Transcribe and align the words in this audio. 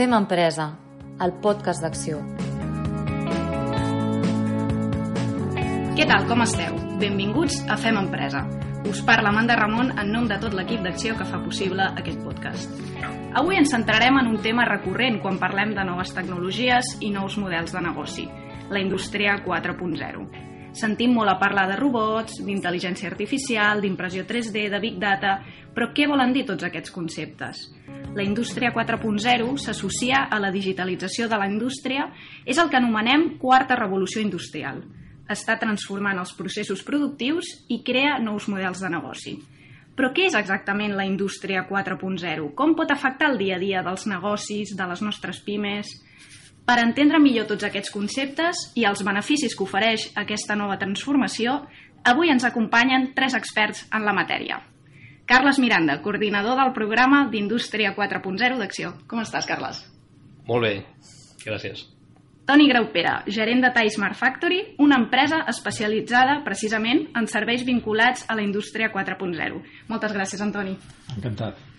Fem 0.00 0.14
Empresa, 0.16 0.64
el 1.20 1.34
podcast 1.44 1.82
d'acció. 1.84 2.22
Què 5.98 6.06
tal, 6.08 6.24
com 6.24 6.40
esteu? 6.40 6.78
Benvinguts 7.02 7.58
a 7.68 7.76
Fem 7.76 7.98
Empresa. 8.00 8.40
Us 8.88 9.02
parla 9.04 9.28
Amanda 9.28 9.58
Ramon 9.60 9.92
en 10.00 10.08
nom 10.08 10.24
de 10.24 10.40
tot 10.40 10.56
l'equip 10.56 10.80
d'acció 10.88 11.18
que 11.18 11.28
fa 11.28 11.42
possible 11.44 11.84
aquest 12.00 12.24
podcast. 12.24 12.80
Avui 13.36 13.60
ens 13.60 13.76
centrarem 13.76 14.16
en 14.22 14.32
un 14.32 14.40
tema 14.40 14.64
recurrent 14.70 15.20
quan 15.20 15.36
parlem 15.42 15.76
de 15.76 15.84
noves 15.84 16.16
tecnologies 16.16 16.94
i 17.04 17.12
nous 17.12 17.36
models 17.36 17.76
de 17.76 17.84
negoci, 17.84 18.30
la 18.72 18.80
indústria 18.80 19.36
4.0. 19.44 20.49
Sentim 20.72 21.16
molt 21.16 21.32
a 21.32 21.38
parlar 21.40 21.66
de 21.66 21.76
robots, 21.78 22.36
d'intel·ligència 22.46 23.08
artificial, 23.10 23.80
d'impressió 23.82 24.22
3D, 24.26 24.68
de 24.70 24.78
Big 24.82 25.00
Data, 25.02 25.40
però 25.74 25.90
què 25.94 26.06
volen 26.06 26.32
dir 26.32 26.44
tots 26.46 26.62
aquests 26.66 26.92
conceptes? 26.94 27.64
La 28.14 28.22
indústria 28.22 28.70
4.0 28.74 29.50
s'associa 29.58 30.24
a 30.30 30.38
la 30.38 30.52
digitalització 30.54 31.26
de 31.30 31.38
la 31.38 31.48
indústria, 31.50 32.08
és 32.46 32.58
el 32.58 32.70
que 32.70 32.78
anomenem 32.78 33.36
quarta 33.42 33.78
revolució 33.78 34.22
industrial. 34.22 34.82
Està 35.30 35.58
transformant 35.58 36.18
els 36.22 36.34
processos 36.38 36.84
productius 36.86 37.50
i 37.68 37.82
crea 37.86 38.18
nous 38.22 38.46
models 38.50 38.82
de 38.82 38.90
negoci. 38.90 39.34
Però 39.98 40.12
què 40.14 40.28
és 40.30 40.36
exactament 40.38 40.94
la 40.96 41.04
indústria 41.04 41.66
4.0? 41.68 42.46
Com 42.54 42.76
pot 42.78 42.94
afectar 42.94 43.32
el 43.32 43.38
dia 43.42 43.58
a 43.58 43.62
dia 43.62 43.82
dels 43.86 44.06
negocis, 44.06 44.76
de 44.78 44.86
les 44.86 45.02
nostres 45.02 45.42
pimes? 45.44 45.90
Per 46.70 46.76
entendre 46.78 47.18
millor 47.18 47.48
tots 47.50 47.66
aquests 47.66 47.90
conceptes 47.90 48.58
i 48.78 48.84
els 48.86 49.00
beneficis 49.02 49.56
que 49.58 49.64
ofereix 49.64 50.04
aquesta 50.20 50.54
nova 50.54 50.76
transformació, 50.78 51.56
avui 52.06 52.30
ens 52.30 52.44
acompanyen 52.46 53.08
tres 53.16 53.34
experts 53.34 53.80
en 53.90 54.04
la 54.06 54.12
matèria. 54.14 54.60
Carles 55.26 55.58
Miranda, 55.58 55.96
coordinador 56.04 56.60
del 56.60 56.70
programa 56.76 57.24
d'Indústria 57.32 57.90
4.0 57.96 58.60
d'Acció. 58.60 58.92
Com 59.10 59.18
estàs, 59.18 59.48
Carles? 59.50 59.80
Molt 60.46 60.62
bé, 60.62 60.70
gràcies. 61.42 61.88
Toni 62.46 62.68
Graupera, 62.70 63.16
gerent 63.26 63.66
de 63.66 63.72
Thai 63.74 63.90
Smart 63.90 64.18
Factory, 64.20 64.60
una 64.78 65.00
empresa 65.02 65.40
especialitzada 65.50 66.38
precisament 66.46 67.08
en 67.18 67.26
serveis 67.26 67.66
vinculats 67.66 68.28
a 68.30 68.38
la 68.38 68.46
indústria 68.46 68.92
4.0. 68.94 69.58
Moltes 69.90 70.14
gràcies, 70.14 70.46
Antoni. 70.46 70.78
Encantat. 71.16 71.69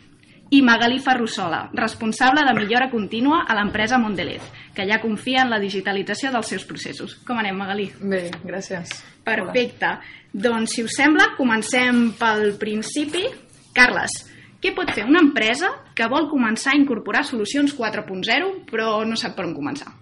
I 0.52 0.62
Magalí 0.62 1.00
Ferrusola, 1.00 1.70
responsable 1.72 2.44
de 2.44 2.54
millora 2.54 2.90
contínua 2.92 3.46
a 3.48 3.56
l'empresa 3.56 3.98
Mondelez, 3.98 4.44
que 4.76 4.84
ja 4.90 5.00
confia 5.00 5.46
en 5.46 5.54
la 5.54 5.62
digitalització 5.64 6.32
dels 6.34 6.52
seus 6.52 6.66
processos. 6.68 7.14
Com 7.24 7.40
anem, 7.40 7.56
Magalí? 7.56 7.86
Bé, 8.02 8.26
gràcies. 8.44 8.92
Perfecte. 9.24 9.94
Hola. 9.94 10.20
Doncs, 10.34 10.76
si 10.76 10.84
us 10.84 10.98
sembla, 11.00 11.30
comencem 11.38 12.10
pel 12.20 12.58
principi. 12.60 13.24
Carles, 13.72 14.18
què 14.60 14.76
pot 14.76 14.92
fer 14.92 15.08
una 15.08 15.24
empresa 15.24 15.72
que 15.96 16.12
vol 16.12 16.28
començar 16.28 16.76
a 16.76 16.82
incorporar 16.82 17.24
solucions 17.24 17.72
4.0 17.78 18.52
però 18.68 19.06
no 19.08 19.16
sap 19.16 19.40
per 19.40 19.48
on 19.48 19.56
començar? 19.56 20.01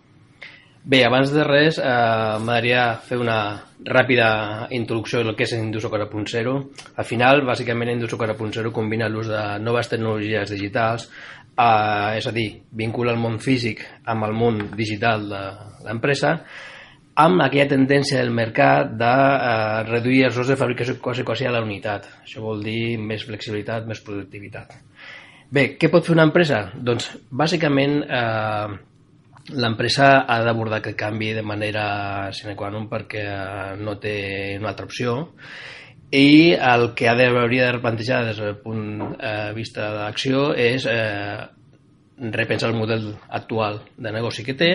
Bé, 0.83 1.03
abans 1.03 1.31
de 1.35 1.43
res, 1.43 1.77
eh, 1.77 1.83
m'agradaria 1.83 2.83
fer 3.03 3.17
una 3.19 3.39
ràpida 3.83 4.67
introducció 4.71 5.19
del 5.19 5.35
que 5.35 5.43
és 5.43 5.53
Indústria 5.57 5.91
4.0. 5.91 6.53
Al 6.95 7.05
final, 7.05 7.43
bàsicament, 7.45 7.91
Indústria 7.91 8.29
4.0 8.31 8.71
combina 8.71 9.09
l'ús 9.09 9.27
de 9.27 9.43
noves 9.59 9.91
tecnologies 9.91 10.49
digitals, 10.55 11.09
eh, 11.57 12.17
és 12.17 12.27
a 12.27 12.31
dir, 12.31 12.63
vincula 12.71 13.11
el 13.11 13.19
món 13.19 13.39
físic 13.39 13.83
amb 14.05 14.23
el 14.23 14.33
món 14.33 14.71
digital 14.75 15.27
de 15.29 15.43
l'empresa, 15.85 16.39
amb 17.15 17.41
aquella 17.43 17.67
tendència 17.67 18.21
del 18.21 18.31
mercat 18.31 18.95
de 18.95 19.13
eh, 19.13 19.83
reduir 19.91 20.25
els 20.29 20.47
de 20.47 20.55
fabricació 20.55 20.95
quasi, 21.03 21.23
quasi 21.27 21.45
a 21.45 21.51
la 21.51 21.61
unitat. 21.61 22.07
Això 22.23 22.41
vol 22.41 22.63
dir 22.63 22.97
més 22.97 23.25
flexibilitat, 23.27 23.85
més 23.85 23.99
productivitat. 23.99 24.77
Bé, 25.51 25.75
què 25.81 25.89
pot 25.91 26.05
fer 26.05 26.13
una 26.13 26.27
empresa? 26.29 26.69
Doncs, 26.75 27.09
bàsicament, 27.31 28.03
eh, 28.05 28.88
l'empresa 29.53 30.25
ha 30.27 30.39
d'abordar 30.45 30.79
aquest 30.79 30.97
canvi 30.99 31.33
de 31.33 31.43
manera 31.45 32.29
sine 32.35 32.55
qua 32.55 32.69
non 32.69 32.87
perquè 32.89 33.23
no 33.79 33.97
té 33.99 34.57
una 34.59 34.69
altra 34.73 34.85
opció. 34.85 35.33
I 36.11 36.55
el 36.55 36.93
que 36.97 37.07
ha 37.09 37.15
de, 37.15 37.27
hauria 37.29 37.67
de 37.67 37.73
replantejar 37.77 38.23
des 38.25 38.39
del 38.41 38.57
punt 38.63 38.97
de 38.97 39.17
eh, 39.21 39.53
vista 39.53 39.91
d'acció 39.93 40.49
és 40.57 40.87
eh, 40.89 41.45
repensar 42.19 42.69
el 42.69 42.75
model 42.75 43.15
actual 43.29 43.81
de 43.97 44.11
negoci 44.11 44.43
que 44.43 44.55
té, 44.57 44.69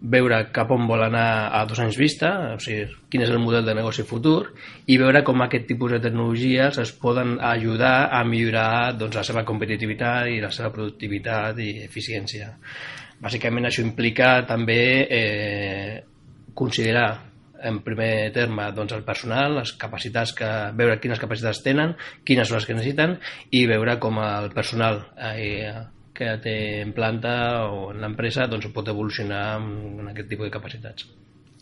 veure 0.00 0.38
cap 0.54 0.70
on 0.72 0.86
vol 0.88 1.02
anar 1.04 1.52
a 1.54 1.64
dos 1.68 1.78
anys 1.82 1.98
vista, 2.00 2.30
o 2.56 2.60
sigui, 2.62 2.88
quin 3.12 3.24
és 3.26 3.30
el 3.30 3.40
model 3.42 3.66
de 3.68 3.74
negoci 3.76 4.04
futur, 4.08 4.52
i 4.88 4.96
veure 4.98 5.22
com 5.26 5.44
aquest 5.44 5.68
tipus 5.68 5.94
de 5.94 6.00
tecnologies 6.02 6.80
es 6.82 6.92
poden 6.96 7.36
ajudar 7.38 8.08
a 8.16 8.24
millorar 8.24 8.96
doncs, 8.98 9.18
la 9.20 9.26
seva 9.26 9.44
competitivitat 9.44 10.32
i 10.32 10.40
la 10.42 10.50
seva 10.54 10.72
productivitat 10.74 11.60
i 11.60 11.72
eficiència. 11.84 12.54
Bàsicament 13.20 13.68
això 13.68 13.84
implica 13.84 14.38
també 14.48 14.80
eh, 15.04 15.98
considerar 16.56 17.08
en 17.62 17.82
primer 17.84 18.32
terme 18.32 18.70
doncs, 18.72 18.94
el 18.96 19.04
personal, 19.04 19.58
les 19.60 19.74
capacitats 19.76 20.32
que, 20.32 20.48
veure 20.76 20.98
quines 21.00 21.20
capacitats 21.20 21.60
tenen, 21.62 21.92
quines 22.24 22.48
són 22.48 22.56
les 22.56 22.66
que 22.66 22.76
necessiten 22.78 23.18
i 23.52 23.66
veure 23.68 23.98
com 24.00 24.16
el 24.24 24.48
personal 24.56 25.04
eh, 25.20 25.74
que 26.14 26.34
té 26.42 26.56
en 26.82 26.92
planta 26.96 27.32
o 27.70 27.90
en 27.94 28.02
l'empresa 28.02 28.48
doncs 28.50 28.68
pot 28.74 28.88
evolucionar 28.92 29.44
en 29.60 30.10
aquest 30.10 30.30
tipus 30.32 30.48
de 30.48 30.54
capacitats. 30.58 31.08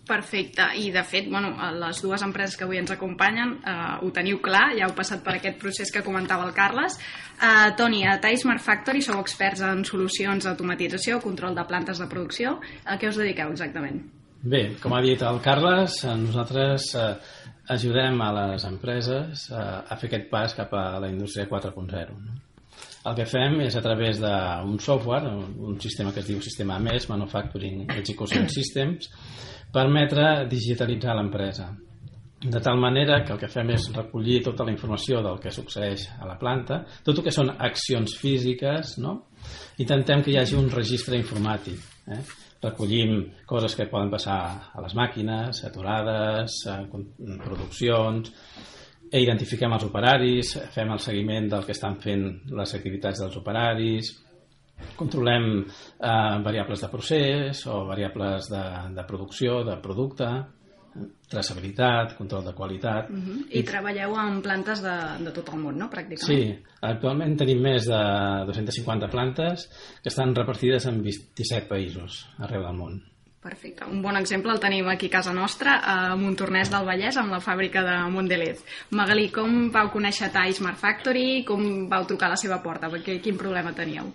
Perfecte, 0.08 0.64
i 0.80 0.88
de 0.88 1.02
fet, 1.04 1.26
bueno, 1.28 1.50
les 1.76 1.98
dues 2.00 2.22
empreses 2.24 2.56
que 2.56 2.64
avui 2.64 2.78
ens 2.80 2.94
acompanyen 2.94 3.58
eh, 3.60 3.74
ho 4.00 4.08
teniu 4.16 4.38
clar, 4.44 4.70
ja 4.78 4.86
heu 4.86 4.94
passat 4.96 5.20
per 5.24 5.34
aquest 5.36 5.58
procés 5.60 5.92
que 5.92 6.02
comentava 6.06 6.46
el 6.48 6.54
Carles. 6.56 6.96
Eh, 7.36 7.74
Toni, 7.76 8.06
a 8.08 8.16
Thai 8.22 8.40
Smart 8.40 8.64
Factory 8.64 9.04
sou 9.04 9.20
experts 9.20 9.60
en 9.68 9.84
solucions 9.84 10.48
d'automatització, 10.48 11.20
control 11.20 11.58
de 11.58 11.66
plantes 11.68 12.00
de 12.00 12.08
producció. 12.08 12.56
A 12.88 12.96
què 12.96 13.12
us 13.12 13.20
dediqueu 13.20 13.52
exactament? 13.52 14.00
Bé, 14.48 14.62
com 14.80 14.96
ha 14.96 15.04
dit 15.04 15.20
el 15.28 15.42
Carles, 15.44 16.00
eh, 16.06 16.16
nosaltres 16.24 16.88
eh, 16.96 17.12
ajudem 17.76 18.20
a 18.24 18.32
les 18.40 18.64
empreses 18.64 19.48
eh, 19.52 19.60
a 19.60 20.00
fer 20.00 20.08
aquest 20.08 20.28
pas 20.32 20.56
cap 20.56 20.72
a 20.72 20.90
la 21.04 21.12
indústria 21.12 21.44
4.0. 21.50 22.16
No? 22.16 22.47
El 23.06 23.14
que 23.14 23.26
fem 23.30 23.60
és 23.62 23.76
a 23.78 23.82
través 23.82 24.18
d'un 24.18 24.78
software, 24.82 25.30
un 25.30 25.76
sistema 25.80 26.12
que 26.12 26.20
es 26.24 26.30
diu 26.30 26.40
Sistema 26.42 26.78
MES, 26.82 27.08
Manufacturing 27.10 27.84
Execution 27.94 28.48
Systems, 28.50 29.10
permetre 29.72 30.48
digitalitzar 30.50 31.14
l'empresa. 31.16 31.68
De 32.38 32.60
tal 32.62 32.78
manera 32.78 33.24
que 33.26 33.32
el 33.34 33.38
que 33.38 33.50
fem 33.50 33.72
és 33.74 33.88
recollir 33.94 34.42
tota 34.46 34.66
la 34.66 34.70
informació 34.70 35.22
del 35.24 35.40
que 35.42 35.50
succeeix 35.50 36.04
a 36.20 36.26
la 36.26 36.36
planta, 36.38 36.84
tot 37.06 37.18
el 37.18 37.24
que 37.26 37.34
són 37.34 37.50
accions 37.50 38.14
físiques, 38.18 38.96
no? 39.02 39.14
intentem 39.82 40.22
que 40.22 40.30
hi 40.30 40.38
hagi 40.38 40.58
un 40.58 40.70
registre 40.70 41.18
informàtic. 41.18 41.82
Eh? 42.14 42.20
Recollim 42.62 43.20
coses 43.46 43.74
que 43.78 43.88
poden 43.90 44.10
passar 44.10 44.38
a 44.74 44.82
les 44.82 44.94
màquines, 44.98 45.64
aturades, 45.66 46.60
a 46.70 46.80
produccions, 47.42 48.30
identifiquem 49.16 49.72
els 49.72 49.84
operaris, 49.88 50.54
fem 50.74 50.90
el 50.92 51.00
seguiment 51.00 51.48
del 51.48 51.64
que 51.64 51.72
estan 51.72 51.96
fent 52.02 52.26
les 52.52 52.74
activitats 52.76 53.22
dels 53.22 53.36
operaris, 53.40 54.12
controlem 54.98 55.48
eh, 55.64 56.36
variables 56.44 56.84
de 56.84 56.90
procés 56.92 57.64
o 57.66 57.84
variables 57.86 58.50
de, 58.52 58.62
de 58.94 59.04
producció, 59.08 59.62
de 59.64 59.76
producte, 59.82 60.28
traçabilitat, 61.28 62.16
control 62.18 62.44
de 62.44 62.54
qualitat... 62.54 63.10
Uh. 63.10 63.16
-huh. 63.16 63.42
I, 63.50 63.58
I 63.60 63.62
treballeu 63.62 64.14
en 64.16 64.40
plantes 64.42 64.82
de, 64.82 64.96
de 65.24 65.30
tot 65.30 65.52
el 65.52 65.60
món, 65.60 65.78
no?, 65.78 65.90
pràcticament. 65.90 66.26
Sí, 66.26 66.58
actualment 66.80 67.36
tenim 67.36 67.60
més 67.62 67.86
de 67.86 68.00
250 68.46 69.08
plantes 69.08 69.68
que 70.02 70.08
estan 70.08 70.34
repartides 70.34 70.86
en 70.86 71.02
27 71.02 71.68
països 71.68 72.26
arreu 72.38 72.62
del 72.62 72.76
món. 72.76 73.02
Perfecte. 73.38 73.86
Un 73.86 74.00
bon 74.02 74.16
exemple 74.18 74.50
el 74.50 74.58
tenim 74.58 74.88
aquí 74.90 75.06
a 75.06 75.12
casa 75.20 75.32
nostra, 75.32 75.76
a 75.78 76.16
Montornès 76.18 76.72
del 76.72 76.86
Vallès, 76.86 77.16
amb 77.20 77.30
la 77.30 77.38
fàbrica 77.38 77.84
de 77.86 77.96
Mondelez. 78.10 78.64
Magalí, 78.98 79.28
com 79.30 79.68
vau 79.70 79.92
conèixer 79.94 80.32
Thai 80.34 80.56
Smart 80.56 80.80
Factory? 80.80 81.44
Com 81.46 81.86
vau 81.90 82.06
trucar 82.08 82.26
a 82.26 82.34
la 82.34 82.40
seva 82.40 82.58
porta? 82.64 82.90
Perquè, 82.90 83.20
quin 83.22 83.38
problema 83.38 83.70
teníeu? 83.76 84.08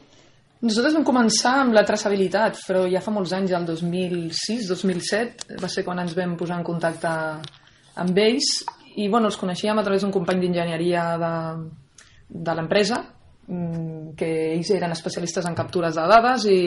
Nosaltres 0.64 0.98
vam 0.98 1.06
començar 1.08 1.54
amb 1.62 1.76
la 1.76 1.86
traçabilitat, 1.88 2.60
però 2.68 2.84
ja 2.92 3.02
fa 3.04 3.12
molts 3.16 3.32
anys, 3.36 3.54
el 3.56 3.68
2006-2007, 3.68 5.56
va 5.60 5.70
ser 5.72 5.84
quan 5.88 6.00
ens 6.04 6.16
vam 6.18 6.36
posar 6.40 6.60
en 6.60 6.66
contacte 6.68 7.14
amb 8.04 8.20
ells 8.20 8.52
i 8.96 9.08
bueno, 9.08 9.28
els 9.32 9.40
coneixíem 9.40 9.80
a 9.80 9.84
través 9.84 10.04
d'un 10.04 10.12
company 10.14 10.44
d'enginyeria 10.44 11.06
de, 11.20 11.32
de 12.28 12.56
l'empresa, 12.56 13.00
mm, 13.48 14.14
que 14.20 14.30
ells 14.54 14.72
eren 14.76 14.92
especialistes 14.96 15.48
en 15.48 15.56
captures 15.58 15.96
de 15.96 16.06
dades 16.12 16.48
i, 16.52 16.60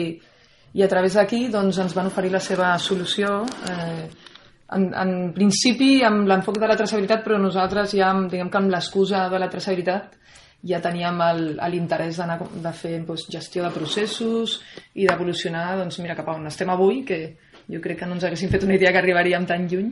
i 0.73 0.83
a 0.83 0.89
través 0.91 1.15
d'aquí 1.15 1.47
doncs, 1.53 1.79
ens 1.79 1.95
van 1.95 2.09
oferir 2.09 2.31
la 2.33 2.43
seva 2.43 2.73
solució 2.81 3.41
eh, 3.69 4.07
en, 4.75 4.89
en 4.91 5.11
principi 5.35 6.01
amb 6.03 6.27
l'enfoc 6.27 6.59
de 6.59 6.69
la 6.69 6.77
traçabilitat 6.79 7.23
però 7.25 7.39
nosaltres 7.39 7.95
ja 7.95 8.11
diguem 8.27 8.51
que 8.51 8.59
amb 8.59 8.73
l'excusa 8.73 9.27
de 9.31 9.39
la 9.39 9.49
traçabilitat 9.51 10.17
ja 10.67 10.81
teníem 10.81 11.21
l'interès 11.71 12.19
de 12.19 12.73
fer 12.73 12.99
doncs, 13.05 13.27
gestió 13.31 13.63
de 13.63 13.71
processos 13.71 14.59
i 14.95 15.07
d'evolucionar 15.07 15.77
doncs, 15.77 15.99
mira 16.03 16.17
cap 16.17 16.29
a 16.29 16.37
on 16.39 16.47
estem 16.49 16.69
avui 16.73 17.03
que 17.05 17.37
jo 17.67 17.81
crec 17.83 17.99
que 18.01 18.07
no 18.07 18.17
ens 18.17 18.25
haguéssim 18.25 18.49
fet 18.49 18.65
una 18.65 18.75
idea 18.75 18.91
que 18.91 19.01
arribaríem 19.03 19.45
tan 19.45 19.67
lluny 19.67 19.91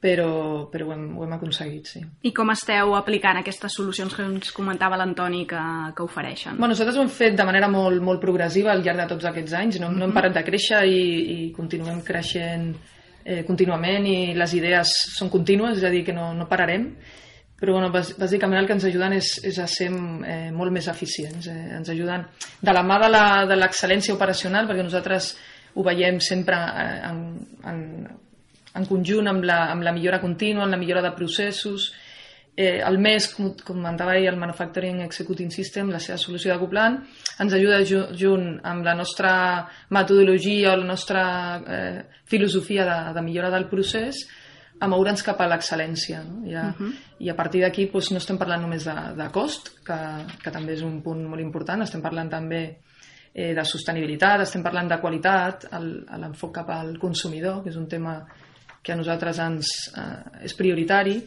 però, 0.00 0.68
però 0.70 0.88
ho, 0.88 0.92
hem, 0.92 1.06
ho 1.16 1.24
hem 1.24 1.34
aconseguit, 1.36 1.88
sí. 1.88 2.02
I 2.28 2.32
com 2.36 2.52
esteu 2.52 2.94
aplicant 2.98 3.40
aquestes 3.40 3.76
solucions 3.78 4.14
que 4.14 4.24
ens 4.26 4.52
comentava 4.54 4.98
l'Antoni 5.00 5.44
que, 5.48 5.62
que 5.96 6.04
ofereixen? 6.04 6.58
Bueno, 6.58 6.74
nosaltres 6.74 6.98
ho 6.98 7.04
hem 7.06 7.12
fet 7.12 7.38
de 7.38 7.46
manera 7.48 7.70
molt, 7.72 8.02
molt 8.04 8.22
progressiva 8.22 8.74
al 8.74 8.84
llarg 8.84 9.02
de 9.02 9.08
tots 9.14 9.30
aquests 9.32 9.56
anys, 9.56 9.80
no, 9.82 9.90
no 9.94 10.06
hem 10.06 10.14
parat 10.16 10.36
de 10.36 10.44
créixer 10.46 10.84
i, 10.90 11.04
i 11.36 11.38
continuem 11.56 12.02
creixent 12.06 12.68
eh, 13.24 13.42
contínuament 13.48 14.06
i 14.10 14.18
les 14.36 14.58
idees 14.58 14.92
són 15.16 15.32
contínues, 15.32 15.80
és 15.80 15.88
a 15.88 15.92
dir, 15.94 16.04
que 16.06 16.16
no, 16.16 16.32
no 16.36 16.50
pararem 16.50 16.90
però 17.56 17.72
bueno, 17.72 17.88
bàsicament 17.88 18.60
el 18.60 18.66
que 18.68 18.74
ens 18.76 18.84
ajuden 18.84 19.14
és, 19.16 19.30
és 19.48 19.58
a 19.58 19.64
ser 19.70 19.88
eh, 19.88 20.50
molt 20.52 20.74
més 20.74 20.90
eficients. 20.92 21.46
Eh? 21.48 21.70
Ens 21.78 21.88
ajuden 21.88 22.26
de 22.60 22.74
la 22.76 22.82
mà 22.84 22.98
de 23.00 23.56
l'excel·lència 23.56 24.12
operacional, 24.12 24.68
perquè 24.68 24.84
nosaltres 24.84 25.30
ho 25.72 25.84
veiem 25.86 26.20
sempre 26.20 26.58
eh, 26.82 26.98
en, 27.08 27.22
en, 27.64 27.80
en 28.76 28.86
conjunt 28.88 29.28
amb 29.30 29.44
la, 29.44 29.66
amb 29.72 29.82
la 29.86 29.92
millora 29.92 30.20
contínua, 30.20 30.64
en 30.64 30.74
la 30.74 30.80
millora 30.80 31.02
de 31.02 31.14
processos. 31.16 31.92
Eh, 32.56 32.80
el 32.80 32.96
MES, 32.98 33.28
com 33.34 33.50
comentava 33.66 34.14
ahir, 34.14 34.30
el 34.30 34.38
Manufacturing 34.40 35.02
Executing 35.04 35.50
System, 35.52 35.90
la 35.92 36.00
seva 36.00 36.16
solució 36.16 36.54
de 36.54 36.86
ens 37.38 37.52
ajuda 37.52 37.82
ju 37.84 38.06
junt 38.16 38.60
amb 38.64 38.84
la 38.84 38.94
nostra 38.94 39.68
metodologia 39.90 40.72
o 40.72 40.76
la 40.76 40.86
nostra 40.86 41.62
eh, 41.66 42.02
filosofia 42.24 42.84
de, 42.84 43.14
de 43.14 43.22
millora 43.22 43.50
del 43.50 43.68
procés 43.68 44.26
a 44.80 44.88
moure'ns 44.88 45.22
cap 45.24 45.40
a 45.40 45.48
l'excel·lència. 45.48 46.22
No? 46.24 46.46
I, 46.46 46.54
a, 46.54 46.68
uh 46.68 46.80
-huh. 46.80 46.92
I 47.18 47.30
a 47.30 47.36
partir 47.36 47.60
d'aquí 47.62 47.90
doncs, 47.90 48.10
no 48.10 48.18
estem 48.18 48.38
parlant 48.38 48.62
només 48.62 48.84
de, 48.84 48.94
de 49.16 49.30
cost, 49.30 49.84
que, 49.84 49.98
que 50.42 50.50
també 50.50 50.72
és 50.72 50.82
un 50.82 51.02
punt 51.02 51.24
molt 51.28 51.40
important, 51.40 51.82
estem 51.82 52.02
parlant 52.02 52.28
també 52.28 52.78
eh, 53.34 53.54
de 53.54 53.64
sostenibilitat, 53.64 54.40
estem 54.40 54.62
parlant 54.62 54.88
de 54.88 55.00
qualitat, 55.00 55.66
l'enfoc 56.18 56.54
cap 56.54 56.70
al 56.70 56.98
consumidor, 56.98 57.62
que 57.62 57.70
és 57.70 57.76
un 57.76 57.88
tema 57.88 58.24
que 58.86 58.94
a 58.94 58.98
nosaltres 58.98 59.40
ens, 59.42 59.72
eh, 59.98 60.46
és 60.46 60.54
prioritari, 60.54 61.18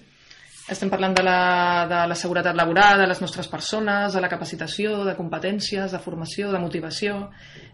estem 0.70 0.90
parlant 0.92 1.16
de 1.18 1.24
la, 1.26 1.40
de 1.90 2.00
la 2.12 2.16
seguretat 2.18 2.56
laboral, 2.56 3.00
de 3.02 3.08
les 3.10 3.22
nostres 3.24 3.48
persones, 3.50 4.14
de 4.14 4.22
la 4.22 4.30
capacitació, 4.30 5.00
de 5.08 5.16
competències, 5.18 5.92
de 5.92 6.02
formació, 6.04 6.52
de 6.54 6.62
motivació. 6.62 7.16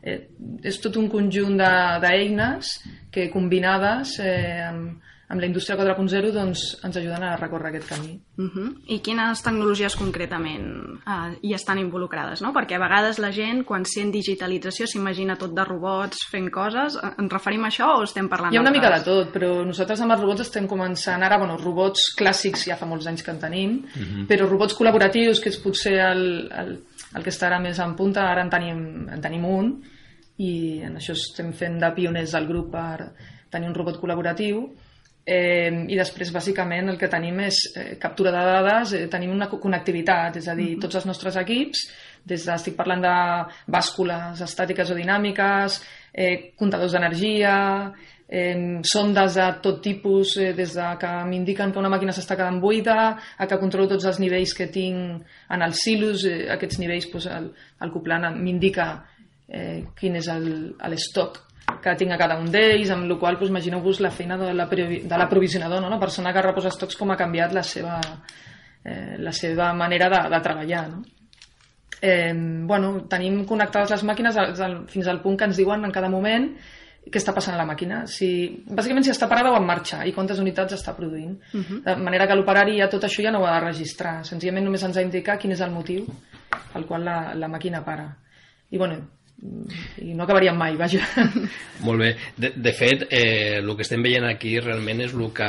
Eh, 0.01 0.21
és 0.63 0.79
tot 0.81 0.95
un 1.01 1.09
conjunt 1.11 1.59
d'eines 1.59 2.71
de, 2.85 2.93
que 3.11 3.27
combinades 3.33 4.15
eh, 4.23 4.63
amb, 4.69 5.11
amb 5.27 5.41
la 5.41 5.47
indústria 5.47 5.77
4.0 5.77 6.29
doncs, 6.33 6.63
ens 6.85 6.97
ajuden 6.99 7.23
a 7.25 7.35
recórrer 7.39 7.71
aquest 7.71 7.87
camí. 7.89 8.19
Uh 8.37 8.45
-huh. 8.45 8.67
I 8.87 8.99
quines 8.99 9.41
tecnologies 9.41 9.95
concretament 9.95 11.01
uh, 11.01 11.33
hi 11.41 11.53
estan 11.53 11.79
involucrades? 11.79 12.41
No? 12.41 12.53
Perquè 12.53 12.75
a 12.75 12.79
vegades 12.79 13.17
la 13.17 13.31
gent, 13.31 13.63
quan 13.65 13.85
sent 13.85 14.11
digitalització, 14.11 14.85
s'imagina 14.85 15.35
tot 15.35 15.53
de 15.53 15.63
robots 15.63 16.17
fent 16.29 16.51
coses. 16.51 16.95
Eh, 16.95 17.11
ens 17.17 17.33
referim 17.33 17.63
a 17.63 17.67
això 17.67 17.97
o 17.97 18.03
estem 18.03 18.29
parlant 18.29 18.53
Hi 18.53 18.57
ha 18.57 18.61
una 18.61 18.71
mica 18.71 18.91
de 18.97 19.03
tot, 19.03 19.33
però 19.33 19.65
nosaltres 19.65 20.01
amb 20.01 20.11
els 20.11 20.21
robots 20.21 20.41
estem 20.41 20.67
començant 20.67 21.23
ara, 21.23 21.37
bueno, 21.37 21.57
robots 21.57 22.15
clàssics 22.17 22.65
ja 22.65 22.75
fa 22.75 22.85
molts 22.85 23.07
anys 23.07 23.23
que 23.23 23.31
en 23.31 23.39
tenim, 23.39 23.71
uh 23.71 24.01
-huh. 24.01 24.27
però 24.27 24.47
robots 24.47 24.77
col·laboratius, 24.77 25.41
que 25.41 25.49
és 25.49 25.57
potser 25.57 25.99
el, 25.99 26.51
el, 26.51 26.79
el 27.15 27.23
que 27.23 27.31
estarà 27.31 27.59
més 27.59 27.79
en 27.79 27.95
punta, 27.95 28.29
ara 28.29 28.41
en 28.43 28.49
tenim, 28.49 29.09
en 29.09 29.21
tenim 29.21 29.45
un, 29.45 29.81
i 30.37 30.81
en 30.83 30.95
això 30.95 31.13
estem 31.13 31.53
fent 31.53 31.79
de 31.79 31.91
pioners 31.91 32.33
al 32.35 32.47
grup 32.47 32.71
per 32.71 33.11
tenir 33.49 33.69
un 33.69 33.75
robot 33.75 33.99
col·laboratiu 34.01 34.69
Eh, 35.25 35.71
I 35.89 35.95
després, 35.97 36.29
bàsicament, 36.29 36.91
el 36.91 36.99
que 37.01 37.07
tenim 37.09 37.39
és 37.47 37.57
eh, 37.73 37.95
captura 37.97 38.29
de 38.29 38.41
dades, 38.45 38.91
eh, 38.93 39.05
tenim 39.09 39.31
una 39.33 39.47
connectivitat, 39.49 40.35
és 40.37 40.47
a 40.51 40.53
dir, 40.53 40.75
tots 40.81 40.99
els 40.99 41.07
nostres 41.09 41.39
equips, 41.41 41.87
des 42.29 42.43
de, 42.45 42.53
estic 42.53 42.75
parlant 42.77 43.01
de 43.01 43.13
bàscules 43.73 44.43
estàtiques 44.45 44.91
o 44.93 44.97
dinàmiques, 44.97 45.79
eh, 46.13 46.51
comptadors 46.53 46.93
d'energia, 46.93 47.55
eh, 48.29 48.77
sondes 48.85 49.39
de 49.39 49.47
tot 49.65 49.81
tipus, 49.81 50.35
eh, 50.37 50.53
des 50.53 50.77
de 50.77 50.91
que 51.01 51.15
m'indiquen 51.25 51.73
que 51.73 51.81
una 51.81 51.89
màquina 51.89 52.13
s'està 52.13 52.37
quedant 52.37 52.61
buida, 52.61 53.17
a 53.37 53.47
que 53.47 53.57
controlo 53.57 53.89
tots 53.95 54.05
els 54.05 54.21
nivells 54.21 54.53
que 54.53 54.69
tinc 54.69 55.25
en 55.49 55.65
els 55.65 55.81
silos, 55.81 56.27
eh, 56.29 56.51
aquests 56.53 56.77
nivells, 56.77 57.09
doncs, 57.09 57.25
el, 57.33 57.49
el 57.81 57.91
Coplan 57.91 58.29
m'indica 58.37 58.91
eh, 59.49 59.85
quin 59.97 60.21
és 60.21 60.29
l'estoc 60.29 61.41
que 61.81 61.95
tinc 61.97 62.13
a 62.13 62.17
cada 62.17 62.37
un 62.39 62.49
d'ells, 62.51 62.91
amb 62.93 63.09
la 63.09 63.17
qual 63.21 63.39
doncs, 63.39 63.51
imagineu-vos 63.53 64.01
la 64.01 64.11
feina 64.13 64.37
de 64.37 64.53
l'aprovisionador, 64.53 65.81
no? 65.81 65.89
la 65.89 65.99
persona 65.99 66.33
que 66.33 66.43
reposa 66.45 66.71
estocs 66.73 66.97
com 66.97 67.11
ha 67.11 67.19
canviat 67.19 67.53
la 67.53 67.63
seva, 67.63 67.99
eh, 68.83 69.17
la 69.17 69.33
seva 69.33 69.73
manera 69.73 70.09
de, 70.09 70.21
de 70.29 70.41
treballar. 70.45 70.87
No? 70.93 71.03
Eh, 72.01 72.33
bueno, 72.69 72.95
tenim 73.09 73.43
connectades 73.49 73.93
les 73.95 74.03
màquines 74.05 74.37
fins 74.91 75.07
al 75.07 75.21
punt 75.23 75.37
que 75.39 75.47
ens 75.49 75.57
diuen 75.57 75.85
en 75.85 75.93
cada 75.93 76.09
moment 76.11 76.51
què 77.05 77.19
està 77.21 77.33
passant 77.35 77.53
a 77.53 77.59
la 77.59 77.67
màquina. 77.69 78.03
Si, 78.09 78.27
bàsicament 78.65 79.05
si 79.05 79.11
està 79.13 79.29
parada 79.29 79.51
o 79.53 79.59
en 79.59 79.65
marxa 79.65 80.01
i 80.09 80.13
quantes 80.13 80.41
unitats 80.41 80.73
està 80.73 80.95
produint. 80.97 81.35
Uh 81.53 81.61
-huh. 81.61 81.81
De 81.85 81.95
manera 82.01 82.27
que 82.27 82.35
l'operari 82.35 82.79
ja 82.79 82.89
tot 82.89 83.03
això 83.03 83.23
ja 83.23 83.31
no 83.31 83.41
ho 83.41 83.45
ha 83.45 83.59
de 83.59 83.65
registrar. 83.65 84.25
Senzillament 84.25 84.65
només 84.65 84.83
ens 84.83 84.97
ha 84.97 85.01
d'indicar 85.01 85.37
quin 85.37 85.51
és 85.51 85.61
el 85.61 85.71
motiu 85.71 86.05
pel 86.73 86.85
qual 86.85 87.03
la, 87.03 87.35
la 87.35 87.47
màquina 87.47 87.83
para. 87.83 88.17
I 88.71 88.77
bueno, 88.77 88.95
i 90.01 90.13
no 90.15 90.23
acabaríem 90.23 90.55
mai, 90.57 90.75
vaja. 90.79 91.01
Molt 91.85 91.99
bé. 91.99 92.09
De, 92.39 92.51
de 92.55 92.71
fet, 92.73 93.03
eh, 93.11 93.57
el 93.59 93.71
que 93.75 93.83
estem 93.83 94.03
veient 94.03 94.25
aquí 94.27 94.53
realment 94.61 95.03
és 95.03 95.13
el 95.13 95.25
que 95.35 95.47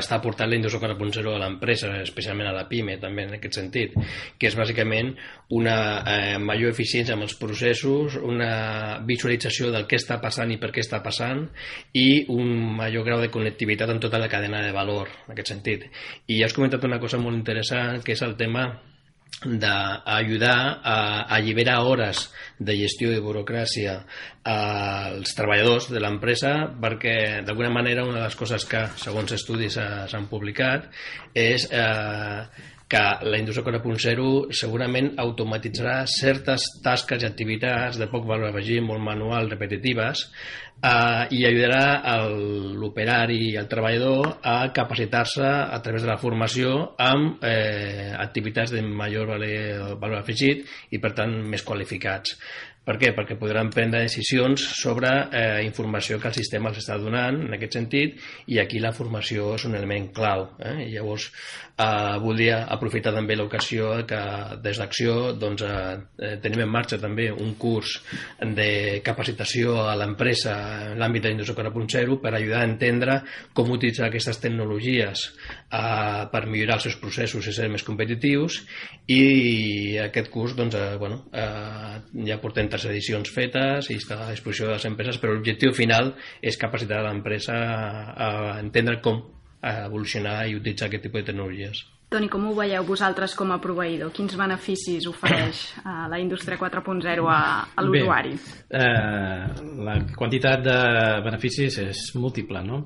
està 0.00 0.18
portant 0.24 0.48
la 0.50 0.56
indústria 0.56 0.88
4.0 0.88 1.34
a 1.34 1.40
l'empresa, 1.42 1.90
especialment 2.00 2.48
a 2.48 2.54
la 2.56 2.64
PIME, 2.70 2.96
també 3.02 3.26
en 3.28 3.36
aquest 3.36 3.58
sentit, 3.60 3.98
que 4.40 4.48
és 4.48 4.56
bàsicament 4.56 5.12
una 5.54 5.76
eh, 6.00 6.38
major 6.40 6.72
eficiència 6.72 7.14
amb 7.16 7.26
els 7.28 7.36
processos, 7.40 8.16
una 8.16 9.02
visualització 9.06 9.70
del 9.74 9.86
que 9.90 10.00
està 10.00 10.18
passant 10.22 10.50
i 10.54 10.58
per 10.62 10.72
què 10.74 10.82
està 10.82 11.02
passant 11.04 11.44
i 11.92 12.24
un 12.32 12.56
major 12.80 13.04
grau 13.06 13.20
de 13.20 13.30
connectivitat 13.34 13.92
en 13.92 14.00
tota 14.02 14.22
la 14.22 14.32
cadena 14.32 14.64
de 14.64 14.72
valor, 14.72 15.12
en 15.28 15.36
aquest 15.36 15.52
sentit. 15.52 15.86
I 16.26 16.40
ja 16.40 16.48
has 16.48 16.56
comentat 16.56 16.88
una 16.88 17.02
cosa 17.02 17.20
molt 17.20 17.36
interessant, 17.36 18.00
que 18.02 18.16
és 18.16 18.24
el 18.24 18.36
tema 18.40 18.70
d'ajudar 19.44 20.80
a 20.82 20.98
alliberar 21.36 21.80
hores 21.84 22.28
de 22.58 22.76
gestió 22.78 23.12
i 23.12 23.20
burocràcia 23.20 23.98
als 24.44 25.34
treballadors 25.36 25.90
de 25.92 26.00
l'empresa 26.00 26.54
perquè 26.80 27.42
d'alguna 27.44 27.72
manera 27.74 28.06
una 28.06 28.22
de 28.22 28.28
les 28.28 28.38
coses 28.38 28.64
que 28.68 28.86
segons 29.00 29.34
estudis 29.36 29.76
s'han 29.76 30.28
publicat 30.30 30.88
és 31.34 31.68
eh, 31.70 32.40
que 32.88 33.02
la 33.24 33.38
indústria 33.40 33.64
4.0 33.64 34.52
segurament 34.52 35.14
automatitzarà 35.22 36.02
certes 36.10 36.66
tasques 36.84 37.22
i 37.22 37.28
activitats 37.28 37.96
de 38.00 38.08
poc 38.12 38.26
valor 38.28 38.50
afegit, 38.50 38.82
molt 38.84 39.00
manual, 39.02 39.48
repetitives, 39.50 40.26
eh, 40.84 41.24
i 41.32 41.40
ajudarà 41.48 42.20
l'operari 42.76 43.40
i 43.48 43.56
el 43.60 43.70
treballador 43.70 44.36
a 44.42 44.58
capacitar-se 44.76 45.46
a 45.46 45.80
través 45.82 46.04
de 46.04 46.12
la 46.12 46.20
formació 46.20 46.74
amb 47.00 47.42
eh, 47.44 48.12
activitats 48.18 48.74
de 48.74 48.84
major 48.84 49.32
valor, 49.32 49.96
valor 49.98 50.20
afegit 50.20 50.66
i, 50.90 51.00
per 51.00 51.14
tant, 51.16 51.40
més 51.48 51.64
qualificats. 51.64 52.36
Per 52.84 52.98
què? 53.00 53.14
Perquè 53.16 53.38
podran 53.40 53.70
prendre 53.72 54.02
decisions 54.04 54.60
sobre 54.76 55.08
eh, 55.32 55.62
informació 55.64 56.18
que 56.20 56.28
el 56.28 56.36
sistema 56.36 56.68
els 56.68 56.82
està 56.82 56.98
donant 57.00 57.38
en 57.46 57.56
aquest 57.56 57.78
sentit 57.78 58.18
i 58.52 58.58
aquí 58.60 58.82
la 58.82 58.92
formació 58.92 59.54
és 59.56 59.64
un 59.64 59.76
element 59.78 60.10
clau. 60.12 60.50
Eh? 60.60 60.74
I 60.84 60.90
llavors 60.92 61.30
eh, 61.30 62.18
voldria 62.20 62.64
aprofitar 62.74 63.14
també 63.16 63.38
l'ocasió 63.38 63.94
que 64.08 64.20
des 64.64 64.80
d'Acció 64.80 65.32
doncs, 65.40 65.64
eh, 65.64 66.34
tenim 66.44 66.66
en 66.66 66.72
marxa 66.74 66.98
també 67.00 67.30
un 67.32 67.54
curs 67.60 67.96
de 68.54 69.00
capacitació 69.06 69.78
a 69.88 69.96
l'empresa 69.98 70.54
en 70.90 71.00
l'àmbit 71.00 71.24
de 71.24 71.32
l'indústria 71.32 71.64
4.0 71.64 72.20
per 72.20 72.34
ajudar 72.34 72.60
a 72.62 72.68
entendre 72.68 73.18
com 73.56 73.72
utilitzar 73.72 74.10
aquestes 74.10 74.42
tecnologies 74.44 75.24
eh, 75.72 76.28
per 76.30 76.44
millorar 76.46 76.78
els 76.78 76.88
seus 76.90 77.00
processos 77.00 77.48
i 77.48 77.56
ser 77.56 77.70
més 77.72 77.86
competitius 77.86 78.60
i 79.08 79.96
aquest 80.04 80.28
curs 80.32 80.52
doncs, 80.58 80.76
eh, 80.76 80.94
bueno, 81.00 81.24
eh, 81.32 81.96
ja 82.28 82.40
portem 82.42 82.68
tres 82.74 82.90
edicions 82.90 83.30
fetes 83.30 83.90
i 83.94 83.98
està 84.00 84.18
a 84.24 84.32
disposició 84.32 84.68
de 84.68 84.76
les 84.76 84.86
empreses, 84.90 85.20
però 85.22 85.34
l'objectiu 85.34 85.72
final 85.76 86.12
és 86.42 86.58
capacitar 86.58 87.04
l'empresa 87.06 87.54
a 87.54 88.30
entendre 88.58 88.98
com 89.04 89.22
evolucionar 89.64 90.44
i 90.48 90.56
utilitzar 90.58 90.90
aquest 90.90 91.06
tipus 91.06 91.22
de 91.22 91.30
tecnologies. 91.30 91.84
Toni, 92.12 92.28
com 92.30 92.44
ho 92.46 92.52
veieu 92.54 92.84
vosaltres 92.86 93.32
com 93.34 93.50
a 93.50 93.58
proveïdor? 93.62 94.12
Quins 94.14 94.36
beneficis 94.38 95.06
ofereix 95.10 95.62
a 95.88 96.04
la 96.10 96.18
indústria 96.22 96.58
4.0 96.60 97.24
a, 97.32 97.38
a 97.74 97.84
l'usuari? 97.86 98.34
Eh, 98.68 99.46
la 99.86 99.96
quantitat 100.14 100.66
de 100.66 100.76
beneficis 101.24 101.78
és 101.82 102.02
múltiple, 102.18 102.62
no? 102.66 102.84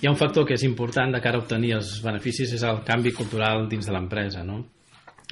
Hi 0.00 0.08
ha 0.08 0.12
un 0.12 0.20
factor 0.20 0.46
que 0.46 0.54
és 0.58 0.66
important 0.68 1.10
de 1.12 1.22
cara 1.24 1.40
a 1.40 1.42
obtenir 1.42 1.74
els 1.78 1.96
beneficis 2.04 2.52
és 2.56 2.62
el 2.66 2.84
canvi 2.86 3.14
cultural 3.16 3.66
dins 3.72 3.88
de 3.88 3.96
l'empresa, 3.96 4.44
no? 4.46 4.62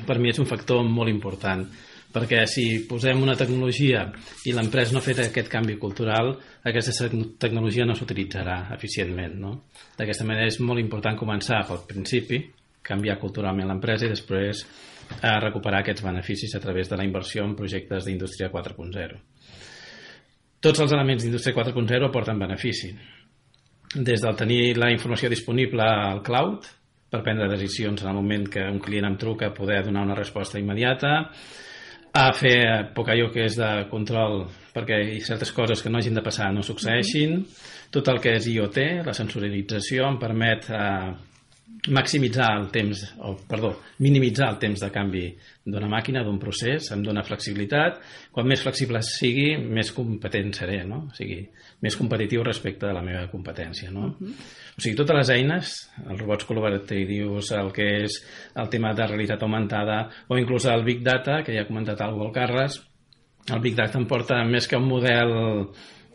Per 0.07 0.19
mi 0.19 0.33
és 0.33 0.41
un 0.43 0.49
factor 0.49 0.83
molt 0.87 1.11
important 1.11 1.67
perquè 2.13 2.45
si 2.49 2.65
posem 2.89 3.21
una 3.23 3.37
tecnologia 3.37 4.07
i 4.49 4.55
l'empresa 4.57 4.95
no 4.95 5.03
ha 5.03 5.05
fet 5.05 5.21
aquest 5.23 5.51
canvi 5.53 5.77
cultural, 5.81 6.33
aquesta 6.65 7.09
tecnologia 7.41 7.85
no 7.85 7.97
s'utilitzarà 7.97 8.61
eficientment. 8.77 9.37
No? 9.43 9.53
D'aquesta 9.99 10.27
manera 10.29 10.49
és 10.49 10.61
molt 10.65 10.81
important 10.81 11.19
començar 11.21 11.65
pel 11.69 11.85
principi, 11.89 12.41
canviar 12.83 13.19
culturalment 13.21 13.69
l'empresa 13.69 14.09
i 14.09 14.15
després 14.15 14.65
a 15.19 15.35
eh, 15.35 15.39
recuperar 15.45 15.83
aquests 15.83 16.05
beneficis 16.05 16.55
a 16.57 16.63
través 16.65 16.89
de 16.89 16.97
la 16.97 17.05
inversió 17.05 17.45
en 17.45 17.57
projectes 17.57 18.09
d'indústria 18.09 18.51
4.0. 18.53 19.21
Tots 20.65 20.81
els 20.83 20.93
elements 20.93 21.23
d'indústria 21.23 21.55
4.0 21.55 22.09
aporten 22.09 22.39
benefici. 22.39 22.93
des 23.95 24.21
del 24.21 24.37
tenir 24.37 24.77
la 24.77 24.91
informació 24.93 25.31
disponible 25.33 25.81
al 25.81 26.21
cloud 26.23 26.67
per 27.09 27.23
prendre 27.23 27.49
decisions 27.49 28.03
en 28.03 28.11
el 28.11 28.15
moment 28.15 28.45
que 28.53 28.61
un 28.61 28.81
client 28.85 29.07
em 29.09 29.17
truca 29.17 29.55
poder 29.55 29.83
donar 29.85 30.03
una 30.05 30.15
resposta 30.15 30.59
immediata 30.59 31.31
a 32.19 32.33
fer 32.35 32.59
poc 32.97 33.13
allò 33.13 33.29
que 33.31 33.45
és 33.47 33.57
de 33.59 33.69
control 33.91 34.43
perquè 34.75 34.99
hi 35.15 35.21
certes 35.25 35.53
coses 35.55 35.83
que 35.83 35.91
no 35.91 36.01
hagin 36.01 36.19
de 36.19 36.25
passar 36.25 36.51
no 36.55 36.65
succeeixin. 36.67 37.43
Tot 37.95 38.11
el 38.13 38.19
que 38.21 38.35
és 38.37 38.49
IoT, 38.51 38.79
la 39.07 39.15
sensorialització 39.17 40.07
em 40.09 40.19
permet 40.21 40.67
eh, 40.69 41.13
maximitzar 41.89 42.49
el 42.59 42.67
temps, 42.75 43.03
o 43.25 43.35
perdó, 43.49 43.71
minimitzar 44.03 44.49
el 44.53 44.59
temps 44.61 44.81
de 44.83 44.89
canvi 44.93 45.25
d'una 45.65 45.89
màquina, 45.89 46.25
d'un 46.27 46.39
procés, 46.41 46.91
em 46.93 47.03
dona 47.05 47.23
flexibilitat. 47.25 48.01
Quan 48.35 48.49
més 48.51 48.63
flexible 48.65 49.01
sigui, 49.07 49.53
més 49.63 49.93
competent 49.95 50.51
seré, 50.57 50.83
no? 50.89 51.05
O 51.09 51.17
sigui, 51.17 51.39
més 51.85 51.97
competitiu 51.97 52.43
respecte 52.45 52.89
de 52.89 52.95
la 52.97 53.05
meva 53.05 53.27
competència, 53.31 53.91
no? 53.95 54.09
Uh 54.09 54.15
-huh. 54.19 54.35
O 54.77 54.81
sigui, 54.81 54.97
totes 54.97 55.17
les 55.17 55.31
eines, 55.31 55.91
els 56.09 56.21
robots 56.21 56.47
col·laboratius, 56.47 57.53
el 57.61 57.73
que 57.73 58.03
és 58.05 58.25
el 58.55 58.69
tema 58.69 58.93
de 58.95 59.07
realitat 59.07 59.43
augmentada, 59.43 60.09
o 60.29 60.39
inclús 60.39 60.67
el 60.67 60.85
Big 60.85 61.03
Data, 61.03 61.43
que 61.43 61.55
ja 61.55 61.63
ha 61.63 61.67
comentat 61.67 62.01
algú 62.01 62.25
el 62.25 62.33
Carles, 62.33 62.83
el 63.53 63.61
Big 63.61 63.75
Data 63.75 63.99
em 63.99 64.07
porta 64.07 64.45
més 64.45 64.67
que 64.67 64.77
un 64.77 64.89
model 64.89 65.31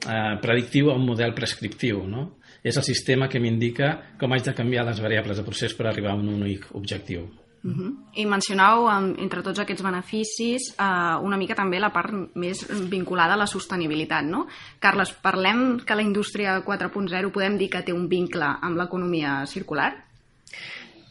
eh, 0.07 0.37
predictiu 0.41 0.91
a 0.91 0.95
un 0.95 1.05
model 1.05 1.33
prescriptiu, 1.33 2.05
no? 2.07 2.37
És 2.63 2.77
el 2.79 2.83
sistema 2.87 3.27
que 3.29 3.41
m'indica 3.43 4.15
com 4.19 4.33
haig 4.33 4.45
de 4.47 4.55
canviar 4.55 4.87
les 4.87 5.01
variables 5.03 5.37
de 5.37 5.45
procés 5.45 5.75
per 5.75 5.89
arribar 5.89 6.13
a 6.13 6.19
un 6.19 6.29
únic 6.31 6.69
objectiu. 6.73 7.27
Uh 7.63 7.71
-huh. 7.71 7.91
I 8.15 8.25
mencionau, 8.25 8.89
entre 9.17 9.41
tots 9.41 9.59
aquests 9.59 9.83
beneficis, 9.83 10.75
eh, 10.77 11.15
una 11.21 11.37
mica 11.37 11.55
també 11.55 11.79
la 11.79 11.93
part 11.93 12.11
més 12.35 12.67
vinculada 12.89 13.33
a 13.33 13.37
la 13.37 13.47
sostenibilitat, 13.47 14.25
no? 14.25 14.47
Carles, 14.79 15.13
parlem 15.13 15.79
que 15.79 15.95
la 15.95 16.01
indústria 16.01 16.61
4.0 16.63 17.31
podem 17.31 17.57
dir 17.57 17.69
que 17.69 17.81
té 17.81 17.93
un 17.93 18.09
vincle 18.09 18.45
amb 18.61 18.77
l'economia 18.77 19.45
circular? 19.45 19.93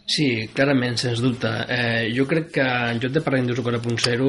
Sí, 0.07 0.49
clarament, 0.53 0.97
sens 0.97 1.21
dubte. 1.21 1.49
Eh, 1.69 2.13
jo 2.15 2.27
crec 2.27 2.51
que 2.51 2.61
en 2.61 3.01
lloc 3.01 3.13
de 3.13 3.21
parlar 3.21 3.41
d'indústria 3.41 3.79
4.0 3.79 4.27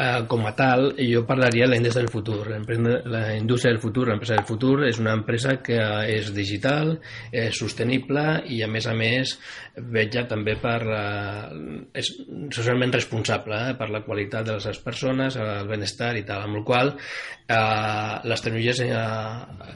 eh, 0.00 0.24
com 0.28 0.46
a 0.48 0.54
tal, 0.56 0.94
jo 0.96 1.24
parlaria 1.28 1.66
de 1.66 1.74
la 1.74 1.78
indústria 1.80 2.04
del 2.04 2.12
futur. 2.12 2.48
La 2.48 3.36
indústria 3.36 3.72
del 3.72 3.80
futur, 3.82 4.08
l'empresa 4.08 4.38
del 4.38 4.48
futur, 4.48 4.86
és 4.88 5.00
una 5.02 5.14
empresa 5.18 5.58
que 5.64 5.78
és 6.10 6.32
digital, 6.34 6.96
és 7.32 7.56
sostenible 7.56 8.24
i, 8.48 8.62
a 8.64 8.70
més 8.70 8.88
a 8.88 8.96
més, 8.96 9.36
vetja 9.76 10.26
també 10.30 10.56
per... 10.60 10.78
Eh, 10.86 11.68
és 12.00 12.12
socialment 12.54 12.92
responsable 12.94 13.58
eh, 13.70 13.76
per 13.78 13.90
la 13.92 14.02
qualitat 14.06 14.48
de 14.48 14.56
les 14.58 14.82
persones, 14.84 15.36
el 15.36 15.68
benestar 15.68 16.14
i 16.18 16.24
tal, 16.26 16.46
amb 16.46 16.60
el 16.60 16.64
qual 16.66 16.94
eh, 17.50 18.16
les 18.24 18.42
tecnologies 18.42 18.80
eh, 18.86 18.90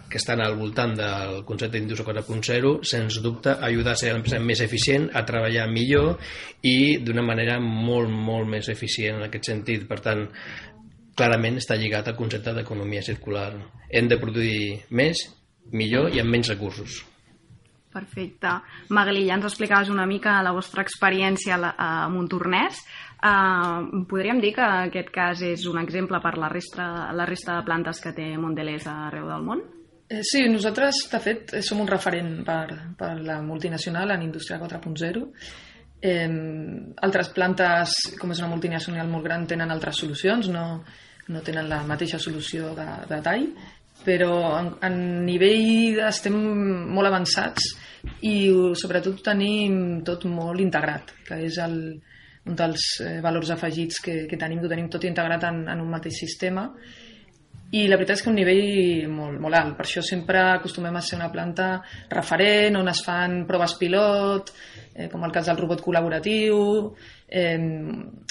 que 0.09 0.19
estan 0.21 0.43
al 0.45 0.57
voltant 0.59 0.95
del 0.99 1.43
concepte 1.47 1.79
d'indústria 1.79 2.23
4.0 2.23 2.75
sens 2.87 3.21
dubte 3.23 3.57
ajuda 3.69 3.95
a 3.95 3.99
ser 3.99 4.13
l'empresa 4.13 4.41
més 4.41 4.63
eficient, 4.65 5.09
a 5.13 5.25
treballar 5.27 5.67
millor 5.71 6.19
i 6.65 6.99
d'una 7.05 7.25
manera 7.27 7.59
molt, 7.61 8.09
molt 8.09 8.49
més 8.49 8.69
eficient 8.73 9.19
en 9.19 9.27
aquest 9.27 9.51
sentit. 9.51 9.85
Per 9.89 9.99
tant, 10.05 10.14
clarament 11.15 11.59
està 11.61 11.79
lligat 11.79 12.11
al 12.11 12.19
concepte 12.19 12.55
d'economia 12.57 13.03
circular. 13.07 13.53
Hem 13.91 14.11
de 14.11 14.19
produir 14.21 14.61
més, 14.91 15.27
millor 15.73 16.15
i 16.15 16.21
amb 16.23 16.35
menys 16.35 16.51
recursos. 16.53 17.03
Perfecte. 17.95 18.51
Magali, 18.91 19.23
ja 19.29 19.37
ens 19.39 19.47
explicaves 19.47 19.91
una 19.93 20.07
mica 20.11 20.41
la 20.43 20.53
vostra 20.57 20.83
experiència 20.83 21.61
a 21.79 22.09
Montornès. 22.11 22.81
Uh, 23.25 24.03
podríem 24.11 24.41
dir 24.43 24.51
que 24.57 24.65
aquest 24.67 25.13
cas 25.15 25.41
és 25.47 25.63
un 25.71 25.79
exemple 25.81 26.19
per 26.21 26.35
la 26.37 26.51
resta, 26.51 27.13
la 27.15 27.25
resta 27.29 27.55
de 27.57 27.65
plantes 27.65 28.03
que 28.03 28.13
té 28.13 28.27
Mondelez 28.37 28.89
arreu 28.91 29.31
del 29.31 29.47
món? 29.47 29.63
Eh, 30.11 30.21
sí, 30.27 30.43
nosaltres, 30.51 31.07
de 31.09 31.21
fet, 31.23 31.55
som 31.65 31.81
un 31.81 31.89
referent 31.89 32.43
per, 32.45 32.67
per 32.99 33.15
la 33.25 33.39
multinacional 33.41 34.13
en 34.13 34.27
Indústria 34.27 34.59
4.0 34.61 35.25
Eh, 36.05 36.29
altres 37.07 37.31
plantes, 37.33 37.95
com 38.21 38.35
és 38.35 38.43
una 38.43 38.51
multinacional 38.53 39.09
molt 39.09 39.25
gran, 39.25 39.47
tenen 39.49 39.73
altres 39.73 40.03
solucions, 40.03 40.51
no, 40.53 40.67
no 41.33 41.45
tenen 41.47 41.71
la 41.71 41.81
mateixa 41.89 42.21
solució 42.21 42.75
de, 42.77 42.87
de 43.09 43.21
tall, 43.25 43.47
però 44.05 44.35
en, 44.59 44.75
en 44.85 44.99
nivell 45.25 46.03
estem 46.05 46.37
molt 46.93 47.09
avançats 47.09 47.71
i 48.29 48.51
sobretot 48.77 49.23
tenim 49.31 50.03
tot 50.05 50.27
molt 50.29 50.61
integrat, 50.61 51.15
que 51.25 51.39
és 51.47 51.57
el, 51.65 51.79
un 52.45 52.59
dels 52.59 52.85
eh, 53.01 53.17
valors 53.25 53.55
afegits 53.55 54.03
que, 54.05 54.19
que 54.29 54.41
tenim, 54.41 54.61
que 54.61 54.69
ho 54.69 54.75
tenim 54.75 54.91
tot 54.93 55.07
integrat 55.09 55.49
en, 55.49 55.65
en 55.73 55.81
un 55.81 55.91
mateix 55.95 56.21
sistema 56.27 56.69
i 57.73 57.87
la 57.89 57.97
veritat 57.97 58.19
és 58.19 58.23
que 58.23 58.31
un 58.31 58.37
nivell 58.39 59.09
molt, 59.11 59.41
molt 59.43 59.57
alt. 59.59 59.77
Per 59.79 59.87
això 59.87 60.03
sempre 60.05 60.43
acostumem 60.53 60.95
a 60.95 61.03
ser 61.03 61.17
una 61.19 61.31
planta 61.33 61.69
referent, 62.13 62.77
on 62.79 62.91
es 62.93 63.01
fan 63.07 63.41
proves 63.49 63.75
pilot, 63.81 64.53
eh, 64.95 65.09
com 65.11 65.25
el 65.25 65.33
cas 65.35 65.49
del 65.51 65.59
robot 65.59 65.83
col·laboratiu, 65.83 66.61
eh, 67.27 67.59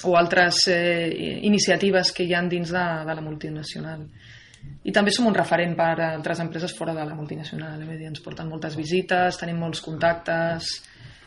o 0.04 0.16
altres 0.16 0.68
eh, 0.72 1.10
iniciatives 1.44 2.13
que 2.16 2.24
hi 2.24 2.38
han 2.38 2.48
dins 2.50 2.72
de, 2.72 2.86
de 3.10 3.18
la 3.18 3.25
multinacional. 3.25 4.08
I 4.84 4.92
també 4.96 5.12
som 5.12 5.28
un 5.28 5.36
referent 5.36 5.75
per 5.75 5.92
a 5.98 6.10
altres 6.13 6.40
empreses 6.44 6.75
fora 6.78 6.96
de 6.96 7.04
la 7.04 7.16
multinacional. 7.16 7.82
Eh? 7.84 8.00
Ens 8.08 8.24
porten 8.24 8.48
moltes 8.52 8.78
visites, 8.80 9.40
tenim 9.40 9.60
molts 9.60 9.84
contactes, 9.84 10.72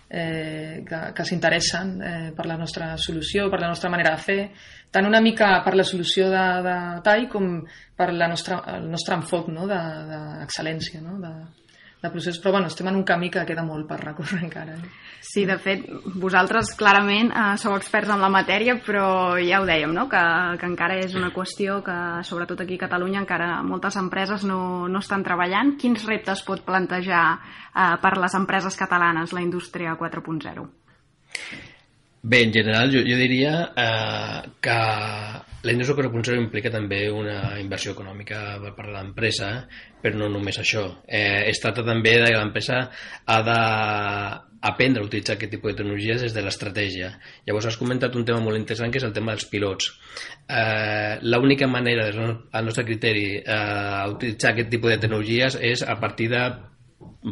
eh, 0.08 0.84
que, 0.86 1.00
que 1.14 1.26
s'interessen 1.26 1.92
eh, 2.00 2.30
per 2.36 2.46
la 2.46 2.56
nostra 2.60 2.94
solució, 2.96 3.50
per 3.50 3.60
la 3.60 3.70
nostra 3.72 3.90
manera 3.90 4.14
de 4.14 4.22
fer, 4.22 4.40
tant 4.90 5.06
una 5.08 5.20
mica 5.20 5.50
per 5.64 5.74
la 5.76 5.84
solució 5.84 6.30
de, 6.30 6.46
de 6.66 6.76
TAI 7.06 7.28
com 7.32 7.60
per 7.96 8.12
la 8.14 8.28
nostra, 8.30 8.62
el 8.76 8.90
nostre 8.90 9.18
enfoc 9.18 9.50
no? 9.52 9.66
d'excel·lència, 9.70 11.00
de, 11.00 11.06
de 11.06 11.10
no? 11.10 11.20
de, 11.22 11.65
de 12.02 12.10
procés, 12.12 12.38
però 12.38 12.52
bueno, 12.52 12.68
estem 12.68 12.88
en 12.90 12.96
un 12.98 13.04
camí 13.08 13.30
que 13.32 13.44
queda 13.48 13.64
molt 13.64 13.86
per 13.88 13.98
recórrer 14.02 14.42
encara. 14.44 14.76
Eh? 14.76 14.90
Sí, 15.24 15.44
de 15.48 15.56
fet, 15.58 15.86
vosaltres 16.20 16.74
clarament 16.78 17.32
eh, 17.32 17.44
sou 17.60 17.76
experts 17.76 18.12
en 18.12 18.22
la 18.22 18.30
matèria, 18.32 18.76
però 18.84 19.08
ja 19.40 19.60
ho 19.62 19.68
dèiem, 19.68 19.94
no? 19.96 20.06
que, 20.12 20.22
que 20.60 20.68
encara 20.68 20.98
és 21.02 21.16
una 21.18 21.32
qüestió 21.34 21.80
que, 21.86 21.96
sobretot 22.28 22.62
aquí 22.62 22.76
a 22.76 22.84
Catalunya, 22.86 23.22
encara 23.24 23.62
moltes 23.66 23.96
empreses 24.00 24.44
no, 24.48 24.60
no 24.88 25.02
estan 25.02 25.24
treballant. 25.26 25.76
Quins 25.80 26.04
reptes 26.08 26.44
pot 26.46 26.64
plantejar 26.66 27.24
eh, 27.36 27.94
per 28.02 28.16
les 28.20 28.36
empreses 28.38 28.76
catalanes 28.76 29.32
la 29.32 29.44
indústria 29.44 29.96
4.0? 29.98 30.68
Bé, 32.28 32.42
en 32.42 32.52
general 32.52 32.90
jo, 32.90 33.04
jo 33.06 33.16
diria 33.20 33.50
eh, 33.78 34.40
que 34.60 34.76
la 35.66 35.72
indústria 35.72 36.08
4.0 36.08 36.40
implica 36.40 36.72
també 36.74 37.04
una 37.06 37.54
inversió 37.62 37.92
econòmica 37.94 38.40
per 38.64 38.88
de 38.88 38.94
l'empresa, 38.96 39.50
però 40.02 40.18
no 40.18 40.32
només 40.32 40.58
això. 40.58 40.82
Eh, 41.06 41.46
es 41.52 41.62
tracta 41.62 41.84
també 41.86 42.16
de 42.18 42.32
que 42.32 42.40
l'empresa 42.40 42.80
ha 43.30 43.38
d'aprendre 43.46 45.04
a 45.04 45.06
utilitzar 45.06 45.36
aquest 45.36 45.54
tipus 45.54 45.70
de 45.70 45.78
tecnologies 45.84 46.26
des 46.26 46.34
de 46.34 46.42
l'estratègia. 46.42 47.12
Llavors 47.46 47.70
has 47.70 47.78
comentat 47.78 48.18
un 48.18 48.26
tema 48.26 48.42
molt 48.42 48.58
interessant 48.58 48.90
que 48.90 48.98
és 48.98 49.06
el 49.06 49.14
tema 49.14 49.36
dels 49.36 49.46
pilots. 49.52 49.92
Eh, 50.50 51.18
L'única 51.22 51.70
manera, 51.70 52.10
al 52.10 52.66
nostre 52.66 52.88
criteri, 52.90 53.28
eh, 53.38 54.06
utilitzar 54.16 54.50
aquest 54.50 54.74
tipus 54.74 54.96
de 54.96 55.02
tecnologies 55.06 55.62
és 55.62 55.86
a 55.86 56.00
partir 56.02 56.32
de 56.34 56.42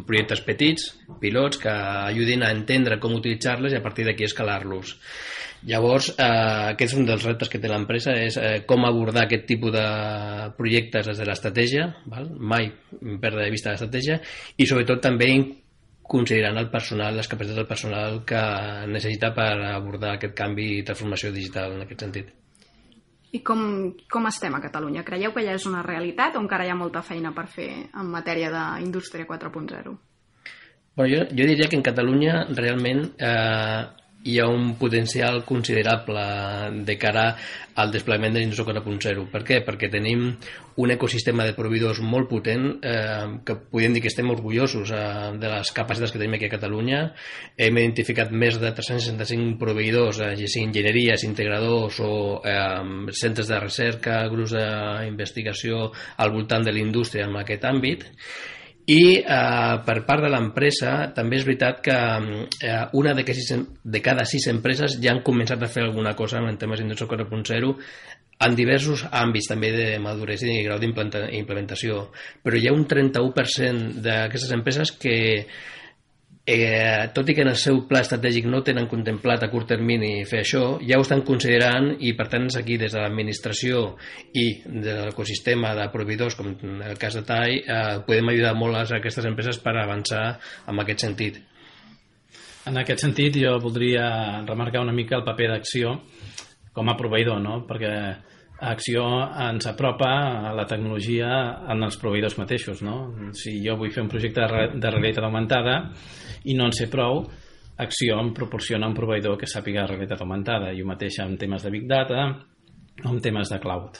projectes 0.05 0.41
petits, 0.45 0.91
pilots, 1.21 1.57
que 1.61 1.71
ajudin 1.71 2.43
a 2.43 2.51
entendre 2.53 2.99
com 3.01 3.15
utilitzar-les 3.17 3.73
i 3.73 3.79
a 3.79 3.83
partir 3.83 4.05
d'aquí 4.05 4.27
escalar-los. 4.27 4.95
Llavors, 5.65 6.11
eh, 6.11 6.25
aquest 6.75 6.93
és 6.93 6.99
un 6.99 7.07
dels 7.07 7.23
reptes 7.25 7.49
que 7.49 7.59
té 7.61 7.71
l'empresa, 7.71 8.13
és 8.13 8.37
eh, 8.37 8.61
com 8.69 8.85
abordar 8.85 9.25
aquest 9.25 9.47
tipus 9.49 9.73
de 9.73 9.85
projectes 10.59 11.09
des 11.09 11.21
de 11.21 11.25
l'estratègia, 11.25 11.87
mai 12.37 12.69
perdre 13.21 13.45
de 13.45 13.51
vista 13.53 13.73
l'estratègia, 13.73 14.19
i 14.57 14.67
sobretot 14.69 15.01
també 15.01 15.31
considerant 16.05 16.61
el 16.61 16.69
personal, 16.69 17.17
les 17.17 17.27
capacitats 17.27 17.63
del 17.63 17.69
personal 17.69 18.21
que 18.29 18.41
necessita 18.91 19.33
per 19.33 19.51
abordar 19.73 20.15
aquest 20.15 20.37
canvi 20.37 20.75
i 20.77 20.83
transformació 20.85 21.33
digital 21.33 21.79
en 21.79 21.87
aquest 21.87 22.05
sentit. 22.05 22.35
I 23.33 23.41
com, 23.43 23.93
com 24.11 24.27
estem 24.29 24.53
a 24.55 24.61
Catalunya? 24.63 25.03
Creieu 25.03 25.33
que 25.33 25.43
ja 25.43 25.55
és 25.57 25.65
una 25.65 25.81
realitat 25.83 26.35
o 26.35 26.43
encara 26.43 26.65
hi 26.65 26.71
ha 26.71 26.77
molta 26.77 27.01
feina 27.03 27.33
per 27.35 27.47
fer 27.51 27.69
en 27.89 28.11
matèria 28.11 28.51
d'indústria 28.53 29.27
4.0? 29.27 29.95
Bueno, 30.95 31.09
jo, 31.11 31.25
jo 31.27 31.47
diria 31.49 31.67
que 31.67 31.75
en 31.75 31.83
Catalunya 31.83 32.45
realment 32.55 33.03
eh, 33.19 33.81
hi 34.25 34.39
ha 34.39 34.47
un 34.49 34.73
potencial 34.75 35.43
considerable 35.45 36.23
de 36.83 36.97
cara 36.97 37.25
al 37.75 37.91
desplegament 37.93 38.33
de 38.33 38.41
l'indústria 38.41 38.81
4.0. 38.81 39.25
Per 39.29 39.41
què? 39.45 39.59
Perquè 39.67 39.89
tenim 39.93 40.31
un 40.81 40.91
ecosistema 40.91 41.45
de 41.45 41.53
proveïdors 41.55 42.01
molt 42.01 42.29
potent 42.31 42.65
eh, 42.81 43.27
que 43.45 43.57
podem 43.69 43.93
dir 43.93 44.01
que 44.01 44.09
estem 44.09 44.31
orgullosos 44.33 44.91
eh, 44.95 45.03
de 45.37 45.51
les 45.51 45.71
capacitats 45.75 46.15
que 46.15 46.21
tenim 46.21 46.39
aquí 46.39 46.49
a 46.49 46.55
Catalunya. 46.55 47.03
Hem 47.67 47.77
identificat 47.83 48.33
més 48.33 48.57
de 48.63 48.73
365 48.73 49.59
proveïdors, 49.61 50.23
eh, 50.23 50.33
ja 50.39 50.49
siguin 50.49 50.73
enginyeries, 50.73 51.27
integradors 51.27 52.01
o 52.01 52.11
eh, 52.41 53.13
centres 53.13 53.51
de 53.51 53.61
recerca, 53.61 54.23
grups 54.33 54.57
d'investigació 54.57 55.91
al 56.17 56.33
voltant 56.33 56.65
de 56.65 56.73
l'indústria 56.73 57.29
en 57.29 57.37
aquest 57.43 57.69
àmbit 57.69 58.09
I 58.85 59.17
eh, 59.17 59.75
per 59.85 59.95
part 60.05 60.21
de 60.21 60.29
l'empresa 60.29 60.91
també 61.15 61.39
és 61.39 61.45
veritat 61.47 61.79
que 61.85 61.95
eh, 61.95 62.81
una 62.93 63.15
de, 63.17 63.25
sis, 63.33 63.55
de 63.81 64.01
cada 64.05 64.27
sis 64.29 64.45
empreses 64.51 64.99
ja 65.01 65.15
han 65.15 65.23
començat 65.25 65.63
a 65.63 65.69
fer 65.71 65.87
alguna 65.87 66.13
cosa 66.13 66.43
en 66.43 66.59
temes 66.61 66.81
d'indústria 66.83 67.09
4.0 67.25 67.71
en 68.45 68.55
diversos 68.55 69.05
àmbits 69.09 69.47
també 69.49 69.71
de 69.71 69.87
maduresa 70.03 70.45
i 70.51 70.63
grau 70.65 70.77
d'implementació, 70.81 72.09
però 72.43 72.59
hi 72.59 72.67
ha 72.67 72.75
un 72.75 72.83
31% 72.85 74.03
d'aquestes 74.05 74.51
empreses 74.53 74.91
que 74.99 75.15
eh, 76.45 77.09
tot 77.13 77.29
i 77.29 77.33
que 77.33 77.41
en 77.41 77.49
el 77.49 77.57
seu 77.57 77.81
pla 77.89 78.03
estratègic 78.05 78.45
no 78.49 78.61
tenen 78.65 78.87
contemplat 78.89 79.43
a 79.43 79.49
curt 79.49 79.71
termini 79.73 80.25
fer 80.29 80.43
això, 80.43 80.63
ja 80.85 80.99
ho 80.99 81.05
estan 81.05 81.23
considerant 81.25 81.95
i 81.99 82.13
per 82.17 82.27
tant 82.29 82.45
aquí 82.59 82.77
des 82.77 82.93
de 82.93 83.01
l'administració 83.01 83.95
i 84.37 84.45
de 84.65 84.99
l'ecosistema 85.07 85.73
de 85.77 85.89
proveïdors 85.93 86.37
com 86.37 86.53
en 86.53 86.83
el 86.85 86.99
cas 87.01 87.17
de 87.17 87.25
TAI 87.25 87.57
eh, 87.57 87.81
podem 88.05 88.29
ajudar 88.35 88.53
molt 88.59 88.77
a 88.77 88.85
aquestes 88.99 89.25
empreses 89.25 89.59
per 89.63 89.75
avançar 89.77 90.37
en 90.67 90.79
aquest 90.85 91.07
sentit. 91.07 91.41
En 92.65 92.77
aquest 92.81 93.01
sentit 93.01 93.35
jo 93.37 93.57
voldria 93.61 94.05
remarcar 94.45 94.81
una 94.81 94.93
mica 94.93 95.17
el 95.17 95.25
paper 95.25 95.51
d'acció 95.51 95.99
com 96.73 96.89
a 96.89 96.97
proveïdor, 96.97 97.41
no? 97.41 97.61
perquè 97.65 97.91
Acció 98.55 99.03
ens 99.49 99.65
apropa 99.67 100.11
a 100.49 100.53
la 100.55 100.63
tecnologia 100.69 101.27
en 101.73 101.83
els 101.83 101.97
proveïdors 101.99 102.37
mateixos. 102.39 102.83
No? 102.85 103.31
Si 103.35 103.57
jo 103.65 103.75
vull 103.79 103.91
fer 103.91 104.05
un 104.05 104.11
projecte 104.11 104.45
de 104.45 104.93
realitat 104.93 105.25
augmentada 105.27 105.81
i 106.45 106.55
no 106.55 106.69
en 106.69 106.77
sé 106.77 106.87
prou, 106.91 107.25
Acció 107.77 108.21
em 108.23 108.29
proporciona 108.31 108.87
un 108.87 108.93
proveïdor 108.95 109.35
que 109.39 109.49
sàpiga 109.51 109.83
realitat 109.89 110.21
augmentada. 110.23 110.71
Jo 110.77 110.85
mateix 110.87 111.19
en 111.19 111.35
temes 111.37 111.65
de 111.65 111.71
Big 111.73 111.89
Data 111.89 112.29
o 113.03 113.09
en 113.11 113.17
temes 113.19 113.51
de 113.51 113.59
cloud. 113.59 113.99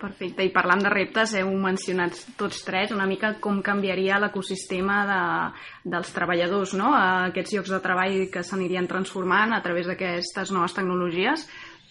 Perfecte, 0.00 0.46
i 0.46 0.52
parlant 0.54 0.80
de 0.80 0.88
reptes, 0.88 1.34
heu 1.36 1.50
mencionat 1.60 2.16
tots 2.40 2.62
tres 2.64 2.94
una 2.94 3.04
mica 3.10 3.34
com 3.42 3.58
canviaria 3.60 4.20
l'ecosistema 4.22 5.00
de, 5.10 5.18
dels 5.92 6.14
treballadors, 6.14 6.72
no? 6.78 6.94
aquests 6.94 7.52
llocs 7.56 7.74
de 7.74 7.82
treball 7.84 8.16
que 8.32 8.44
s'anirien 8.46 8.88
transformant 8.88 9.52
a 9.52 9.60
través 9.66 9.90
d'aquestes 9.90 10.54
noves 10.56 10.78
tecnologies. 10.78 11.44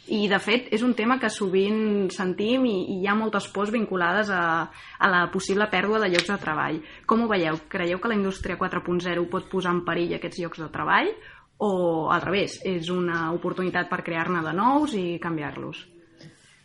I, 0.09 0.23
de 0.31 0.39
fet, 0.41 0.69
és 0.73 0.81
un 0.85 0.95
tema 0.97 1.19
que 1.21 1.29
sovint 1.29 2.09
sentim 2.13 2.65
i, 2.65 2.75
i 2.93 2.95
hi 3.03 3.09
ha 3.09 3.17
moltes 3.17 3.45
pors 3.53 3.69
vinculades 3.73 4.31
a, 4.33 4.43
a 4.69 5.09
la 5.11 5.25
possible 5.33 5.67
pèrdua 5.69 6.01
de 6.01 6.09
llocs 6.09 6.31
de 6.31 6.39
treball. 6.41 6.79
Com 7.05 7.23
ho 7.23 7.29
veieu? 7.29 7.59
Creieu 7.69 8.01
que 8.01 8.09
la 8.09 8.17
indústria 8.17 8.57
4.0 8.57 9.27
pot 9.29 9.45
posar 9.51 9.75
en 9.75 9.83
perill 9.85 10.15
aquests 10.17 10.41
llocs 10.41 10.63
de 10.63 10.71
treball 10.73 11.13
o, 11.59 11.71
al 12.09 12.23
revés, 12.23 12.57
és 12.65 12.89
una 12.93 13.29
oportunitat 13.35 13.89
per 13.91 14.01
crear-ne 14.07 14.41
de 14.45 14.53
nous 14.57 14.95
i 14.97 15.05
canviar-los? 15.21 15.85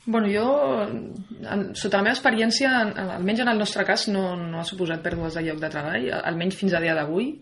Bueno, 0.06 0.28
jo, 0.28 0.46
en, 0.84 1.70
sota 1.74 1.98
la 1.98 2.04
meva 2.04 2.14
experiència, 2.14 2.70
almenys 3.16 3.40
en 3.44 3.50
el 3.54 3.60
nostre 3.60 3.86
cas, 3.88 4.06
no, 4.12 4.34
no 4.36 4.60
ha 4.60 4.66
suposat 4.68 5.02
pèrdues 5.04 5.36
de 5.38 5.46
lloc 5.46 5.62
de 5.62 5.70
treball, 5.72 6.10
almenys 6.20 6.58
fins 6.60 6.76
a 6.76 6.82
dia 6.84 6.96
d'avui. 6.96 7.32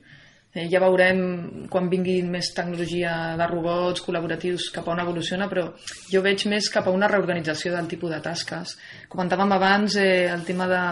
Eh, 0.53 0.67
ja 0.69 0.83
veurem 0.83 1.69
quan 1.73 1.87
vingui 1.89 2.19
més 2.29 2.51
tecnologia 2.53 3.13
de 3.41 3.47
robots 3.49 4.03
col·laboratius 4.05 4.67
cap 4.75 4.85
a 4.85 4.93
on 4.93 5.01
evoluciona, 5.01 5.47
però 5.49 5.71
jo 6.13 6.21
veig 6.21 6.45
més 6.53 6.69
cap 6.69 6.91
a 6.91 6.93
una 6.93 7.09
reorganització 7.09 7.73
del 7.73 7.89
tipus 7.89 8.13
de 8.13 8.19
tasques. 8.21 8.75
Comentàvem 9.09 9.55
abans 9.57 9.97
eh, 9.97 10.29
el 10.29 10.45
tema 10.45 10.67
de 10.69 10.83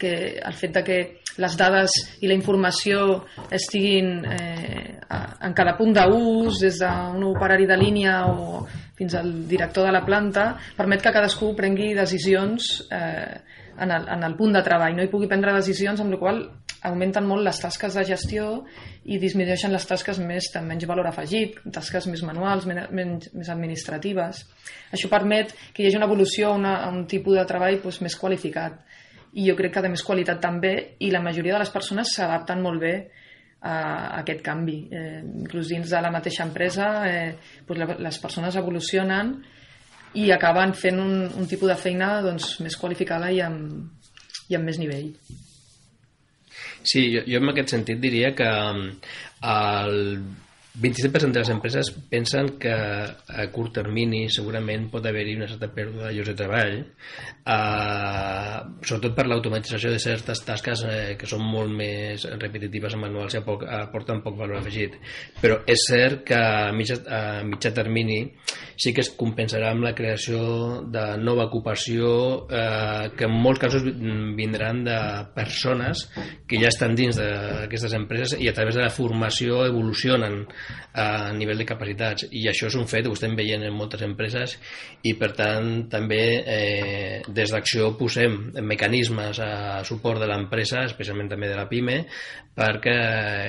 que 0.00 0.12
el 0.40 0.56
fet 0.56 0.72
de 0.78 0.84
que 0.86 0.98
les 1.36 1.56
dades 1.56 1.98
i 2.24 2.30
la 2.30 2.38
informació 2.38 3.20
estiguin 3.52 4.24
eh, 4.24 4.96
en 5.10 5.52
cada 5.56 5.76
punt 5.76 5.92
d'ús, 5.98 6.62
des 6.64 6.80
d'un 6.80 7.28
operari 7.28 7.68
de 7.68 7.76
línia 7.76 8.22
o 8.32 8.64
fins 8.96 9.14
al 9.20 9.30
director 9.48 9.84
de 9.84 9.92
la 9.92 10.04
planta, 10.04 10.54
permet 10.76 11.04
que 11.04 11.12
cadascú 11.12 11.52
prengui 11.56 11.92
decisions 11.96 12.86
eh, 12.88 13.36
en, 13.80 13.90
el, 13.90 14.08
en 14.16 14.24
el 14.24 14.36
punt 14.36 14.56
de 14.56 14.64
treball 14.64 14.96
no? 14.96 15.04
i 15.04 15.12
pugui 15.12 15.28
prendre 15.28 15.56
decisions 15.56 16.00
amb 16.00 16.16
la 16.16 16.20
qual 16.24 16.42
augmenten 16.88 17.26
molt 17.28 17.44
les 17.44 17.58
tasques 17.60 17.96
de 17.96 18.04
gestió 18.08 18.46
i 19.04 19.18
disminueixen 19.20 19.72
les 19.72 19.86
tasques 19.86 20.20
més 20.22 20.48
de 20.54 20.62
menys 20.64 20.86
valor 20.88 21.10
afegit, 21.10 21.58
tasques 21.72 22.06
més 22.08 22.22
manuals, 22.24 22.66
menys, 22.66 23.30
més 23.34 23.50
administratives. 23.52 24.44
Això 24.94 25.10
permet 25.12 25.52
que 25.74 25.82
hi 25.82 25.90
hagi 25.90 26.00
una 26.00 26.08
evolució 26.08 26.52
a, 26.52 26.56
una, 26.56 26.76
a 26.84 26.88
un 26.92 27.04
tipus 27.10 27.36
de 27.36 27.46
treball 27.48 27.80
doncs, 27.82 28.00
més 28.04 28.16
qualificat 28.16 28.80
i 29.32 29.46
jo 29.46 29.54
crec 29.58 29.76
que 29.76 29.82
de 29.84 29.90
més 29.92 30.02
qualitat 30.02 30.40
també 30.42 30.72
i 31.06 31.10
la 31.12 31.22
majoria 31.22 31.54
de 31.54 31.62
les 31.62 31.70
persones 31.70 32.14
s'adapten 32.16 32.62
molt 32.64 32.82
bé 32.82 32.94
a, 33.60 33.74
aquest 34.22 34.42
canvi. 34.42 34.78
Eh, 34.90 35.20
inclús 35.44 35.70
dins 35.70 35.90
de 35.90 36.00
la 36.02 36.10
mateixa 36.10 36.46
empresa 36.48 36.90
eh, 37.06 37.34
doncs 37.68 38.00
les 38.00 38.18
persones 38.22 38.56
evolucionen 38.56 39.36
i 40.18 40.30
acaben 40.34 40.74
fent 40.74 40.98
un, 40.98 41.14
un 41.38 41.46
tipus 41.46 41.70
de 41.70 41.78
feina 41.78 42.16
doncs, 42.24 42.56
més 42.64 42.76
qualificada 42.80 43.30
i 43.30 43.38
amb, 43.44 44.10
i 44.50 44.58
amb 44.58 44.66
més 44.66 44.80
nivell. 44.82 45.12
Sí, 46.82 47.10
jo, 47.14 47.24
jo 47.28 47.40
en 47.42 47.52
aquest 47.52 47.74
sentit 47.74 48.00
diria 48.00 48.34
que 48.34 48.48
el 49.54 49.98
27% 50.78 51.32
de 51.32 51.40
les 51.40 51.50
empreses 51.50 51.90
pensen 52.10 52.52
que 52.62 52.70
a 52.70 53.46
curt 53.50 53.72
termini 53.80 54.28
segurament 54.30 54.86
pot 54.92 55.06
haver-hi 55.06 55.34
una 55.40 55.48
certa 55.50 55.66
pèrdua 55.74 56.06
de 56.08 56.12
llocs 56.14 56.30
de 56.30 56.34
treball, 56.38 56.76
eh, 56.78 58.58
sobretot 58.86 59.16
per 59.16 59.26
l'automatització 59.26 59.90
de 59.90 59.98
certes 59.98 60.44
tasques 60.46 60.84
eh, 60.86 61.16
que 61.18 61.26
són 61.26 61.42
molt 61.42 61.74
més 61.74 62.28
repetitives 62.36 62.94
i 62.94 63.00
manuals 63.02 63.34
i 63.34 63.42
poc, 63.42 63.66
aporten 63.66 64.22
poc 64.22 64.38
valor 64.38 64.60
afegit. 64.60 64.94
Però 65.42 65.58
és 65.66 65.86
cert 65.90 66.22
que 66.30 66.38
a 66.38 66.70
mitjà, 66.76 67.00
a 67.02 67.22
mitjà 67.46 67.74
termini 67.74 68.22
sí 68.80 68.94
que 68.94 69.02
es 69.02 69.10
compensarà 69.18 69.74
amb 69.74 69.84
la 69.84 69.94
creació 69.98 70.40
de 70.86 71.04
nova 71.20 71.48
ocupació 71.50 72.46
eh, 72.46 73.10
que 73.18 73.26
en 73.26 73.34
molts 73.42 73.60
casos 73.66 73.84
vindran 74.38 74.84
de 74.86 74.98
persones 75.34 76.06
que 76.46 76.62
ja 76.62 76.70
estan 76.70 76.94
dins 76.94 77.18
d'aquestes 77.18 77.98
empreses 77.98 78.38
i 78.38 78.48
a 78.48 78.54
través 78.56 78.78
de 78.78 78.86
la 78.86 78.94
formació 78.94 79.64
evolucionen 79.66 80.44
a 80.92 81.32
nivell 81.36 81.60
de 81.62 81.68
capacitats 81.68 82.26
i 82.30 82.46
això 82.50 82.68
és 82.70 82.76
un 82.78 82.88
fet, 82.90 83.06
ho 83.06 83.14
estem 83.14 83.36
veient 83.38 83.62
en 83.66 83.74
moltes 83.76 84.02
empreses 84.06 84.56
i 85.06 85.14
per 85.18 85.32
tant 85.38 85.86
també 85.92 86.22
eh, 86.40 87.22
des 87.28 87.54
d'acció 87.54 87.92
posem 87.98 88.38
mecanismes 88.66 89.40
a 89.44 89.52
suport 89.86 90.20
de 90.20 90.28
l'empresa, 90.30 90.84
especialment 90.88 91.30
també 91.30 91.50
de 91.50 91.58
la 91.58 91.68
PIME, 91.70 92.00
perquè 92.60 92.96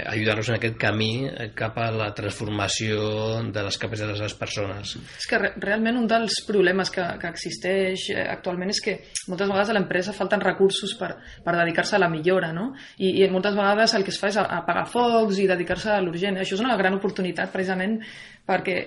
ajudar-los 0.07 0.51
en 0.51 0.57
aquest 0.57 0.77
camí 0.79 1.25
cap 1.57 1.77
a 1.81 1.89
la 1.91 2.11
transformació 2.15 3.41
de 3.51 3.63
les 3.65 3.77
capacitats 3.81 4.19
de 4.19 4.27
les 4.27 4.35
persones. 4.37 4.93
És 5.17 5.27
que 5.27 5.39
re 5.41 5.51
realment 5.59 5.97
un 5.99 6.07
dels 6.07 6.37
problemes 6.47 6.91
que, 6.93 7.03
que 7.19 7.31
existeix 7.31 8.07
eh, 8.13 8.23
actualment 8.31 8.71
és 8.71 8.81
que 8.83 8.97
moltes 9.27 9.49
vegades 9.49 9.71
a 9.71 9.75
l'empresa 9.75 10.15
falten 10.15 10.43
recursos 10.43 10.93
per, 10.99 11.11
per 11.43 11.55
dedicar-se 11.57 11.97
a 11.97 12.01
la 12.03 12.11
millora, 12.13 12.51
no? 12.55 12.71
I, 12.99 13.23
I 13.23 13.29
moltes 13.33 13.57
vegades 13.57 13.95
el 13.97 14.05
que 14.07 14.13
es 14.13 14.21
fa 14.21 14.31
és 14.31 14.39
apagar 14.41 14.85
focs 14.91 15.41
i 15.41 15.49
dedicar-se 15.49 15.91
a 15.95 15.99
l'urgent. 16.03 16.39
Això 16.39 16.55
és 16.55 16.63
una 16.63 16.77
gran 16.79 16.95
oportunitat 17.01 17.51
precisament 17.53 17.99
perquè 18.47 18.77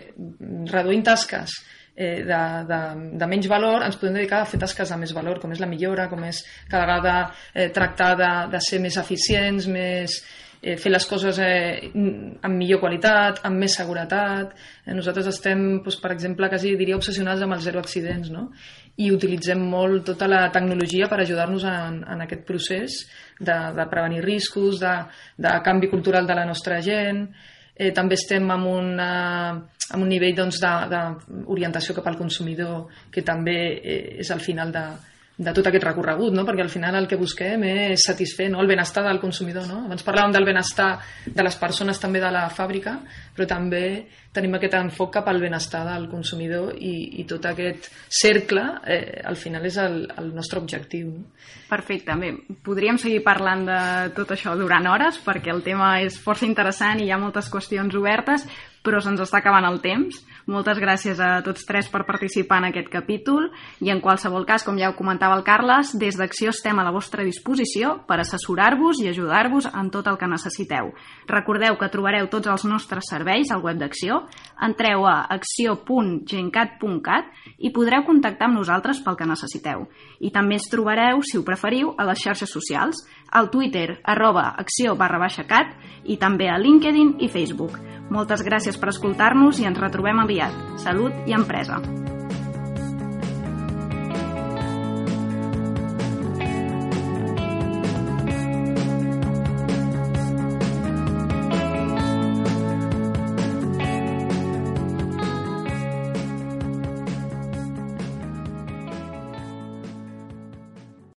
reduint 0.70 1.04
tasques 1.06 1.58
eh, 1.94 2.22
de, 2.24 2.40
de, 2.68 2.80
de 3.18 3.26
menys 3.30 3.50
valor 3.50 3.84
ens 3.86 3.98
podem 4.00 4.18
dedicar 4.18 4.42
a 4.42 4.48
fer 4.48 4.60
tasques 4.62 4.90
de 4.90 5.00
més 5.00 5.14
valor, 5.16 5.40
com 5.42 5.52
és 5.54 5.62
la 5.62 5.70
millora, 5.70 6.08
com 6.10 6.24
és 6.26 6.42
cada 6.70 6.86
vegada 6.86 7.18
eh, 7.52 7.68
tractar 7.74 8.14
de, 8.18 8.32
de 8.54 8.62
ser 8.64 8.80
més 8.82 8.98
eficients, 9.00 9.68
més, 9.70 10.18
eh, 10.60 10.76
fer 10.80 10.92
les 10.92 11.06
coses 11.06 11.38
eh, 11.44 11.90
amb 11.94 12.54
millor 12.56 12.82
qualitat, 12.82 13.42
amb 13.46 13.62
més 13.62 13.76
seguretat. 13.78 14.54
Eh, 14.84 14.94
nosaltres 14.96 15.30
estem, 15.30 15.64
doncs, 15.84 16.00
per 16.02 16.14
exemple, 16.16 16.50
quasi 16.52 16.74
diria 16.80 16.98
obsessionats 16.98 17.44
amb 17.44 17.56
els 17.56 17.66
zero 17.68 17.82
accidents, 17.84 18.32
no? 18.34 18.48
i 18.94 19.08
utilitzem 19.10 19.58
molt 19.58 20.04
tota 20.06 20.28
la 20.30 20.44
tecnologia 20.54 21.08
per 21.10 21.18
ajudar-nos 21.18 21.64
en, 21.66 21.96
en 22.14 22.20
aquest 22.22 22.44
procés 22.46 23.00
de, 23.40 23.56
de 23.74 23.86
prevenir 23.90 24.22
riscos, 24.22 24.78
de, 24.78 24.92
de 25.42 25.54
canvi 25.66 25.90
cultural 25.90 26.28
de 26.28 26.36
la 26.38 26.46
nostra 26.46 26.78
gent, 26.78 27.24
eh, 27.76 27.92
també 27.94 28.18
estem 28.18 28.50
amb, 28.50 28.68
una, 28.70 29.08
amb 29.90 30.02
un 30.02 30.08
nivell 30.08 30.36
doncs, 30.36 30.60
d'orientació 30.60 31.96
cap 31.96 32.06
al 32.10 32.18
consumidor 32.20 32.86
que 33.12 33.24
també 33.26 33.58
eh, 33.76 34.00
és 34.24 34.30
al 34.30 34.42
final 34.44 34.72
de, 34.74 34.84
de 35.36 35.50
tot 35.50 35.66
aquest 35.66 35.82
recorregut, 35.82 36.30
no? 36.34 36.44
perquè 36.46 36.62
al 36.62 36.70
final 36.70 36.94
el 36.94 37.08
que 37.10 37.18
busquem 37.18 37.64
és 37.66 38.04
satisfer 38.06 38.46
no? 38.52 38.60
el 38.62 38.68
benestar 38.70 39.02
del 39.02 39.18
consumidor. 39.18 39.66
No? 39.66 39.80
Abans 39.88 40.04
parlàvem 40.06 40.34
del 40.36 40.46
benestar 40.46 40.92
de 41.26 41.42
les 41.42 41.56
persones 41.58 41.98
també 41.98 42.20
de 42.22 42.30
la 42.30 42.44
fàbrica, 42.54 43.00
però 43.34 43.48
també 43.50 43.82
tenim 44.34 44.54
aquest 44.54 44.76
enfoc 44.78 45.12
cap 45.16 45.30
al 45.30 45.42
benestar 45.42 45.82
del 45.88 46.06
consumidor 46.10 46.76
i, 46.78 47.22
i 47.22 47.24
tot 47.26 47.48
aquest 47.50 47.90
cercle 48.06 48.62
eh, 48.86 49.22
al 49.26 49.38
final 49.38 49.66
és 49.66 49.78
el, 49.82 50.04
el 50.22 50.30
nostre 50.34 50.62
objectiu. 50.62 51.10
No? 51.16 51.26
Perfecte, 51.66 52.14
bé, 52.20 52.30
podríem 52.62 53.00
seguir 53.02 53.24
parlant 53.26 53.66
de 53.66 53.80
tot 54.14 54.36
això 54.36 54.54
durant 54.58 54.86
hores 54.86 55.18
perquè 55.24 55.50
el 55.50 55.64
tema 55.66 55.96
és 56.04 56.18
força 56.20 56.46
interessant 56.46 57.02
i 57.02 57.08
hi 57.08 57.14
ha 57.14 57.18
moltes 57.18 57.50
qüestions 57.50 57.98
obertes, 57.98 58.46
però 58.84 59.00
se'ns 59.00 59.20
està 59.24 59.40
acabant 59.40 59.64
el 59.66 59.80
temps. 59.82 60.20
Moltes 60.46 60.78
gràcies 60.78 61.20
a 61.24 61.40
tots 61.44 61.64
tres 61.64 61.88
per 61.88 62.04
participar 62.04 62.58
en 62.60 62.68
aquest 62.68 62.90
capítol 62.92 63.48
i 63.80 63.90
en 63.90 64.00
qualsevol 64.04 64.44
cas, 64.44 64.64
com 64.66 64.76
ja 64.78 64.90
ho 64.90 64.96
comentava 64.98 65.36
el 65.38 65.44
Carles, 65.46 65.94
des 65.98 66.16
d'Acció 66.20 66.50
estem 66.52 66.78
a 66.78 66.84
la 66.84 66.92
vostra 66.92 67.24
disposició 67.24 68.04
per 68.08 68.20
assessorar-vos 68.20 69.00
i 69.00 69.08
ajudar-vos 69.08 69.66
en 69.72 69.90
tot 69.94 70.06
el 70.10 70.18
que 70.20 70.28
necessiteu. 70.28 70.92
Recordeu 71.30 71.78
que 71.80 71.88
trobareu 71.88 72.28
tots 72.28 72.48
els 72.52 72.64
nostres 72.68 73.08
serveis 73.08 73.50
al 73.50 73.64
web 73.64 73.80
d'Acció. 73.80 74.28
Entreu 74.60 75.06
a 75.08 75.24
acció.gencat.cat 75.32 77.24
i 77.58 77.72
podreu 77.72 78.04
contactar 78.04 78.46
amb 78.50 78.58
nosaltres 78.60 79.00
pel 79.00 79.16
que 79.16 79.28
necessiteu. 79.28 79.88
I 80.20 80.30
també 80.34 80.54
ens 80.60 80.68
trobareu, 80.70 81.22
si 81.24 81.38
ho 81.40 81.44
preferiu, 81.46 81.94
a 81.96 82.04
les 82.04 82.20
xarxes 82.20 82.52
socials, 82.52 83.00
al 83.34 83.50
Twitter, 83.50 84.00
arroba 84.04 84.54
acció 84.60 84.94
barra 84.94 85.18
baixa 85.18 85.42
cat 85.48 85.72
i 86.04 86.16
també 86.20 86.46
a 86.52 86.58
LinkedIn 86.60 87.16
i 87.24 87.28
Facebook. 87.32 87.80
Moltes 88.12 88.44
gràcies 88.44 88.76
per 88.80 88.92
escoltar-nos 88.92 89.60
i 89.62 89.68
ens 89.70 89.80
retrobem 89.80 90.20
aviat. 90.24 90.52
Salut 90.82 91.28
i 91.30 91.36
empresa! 91.36 91.80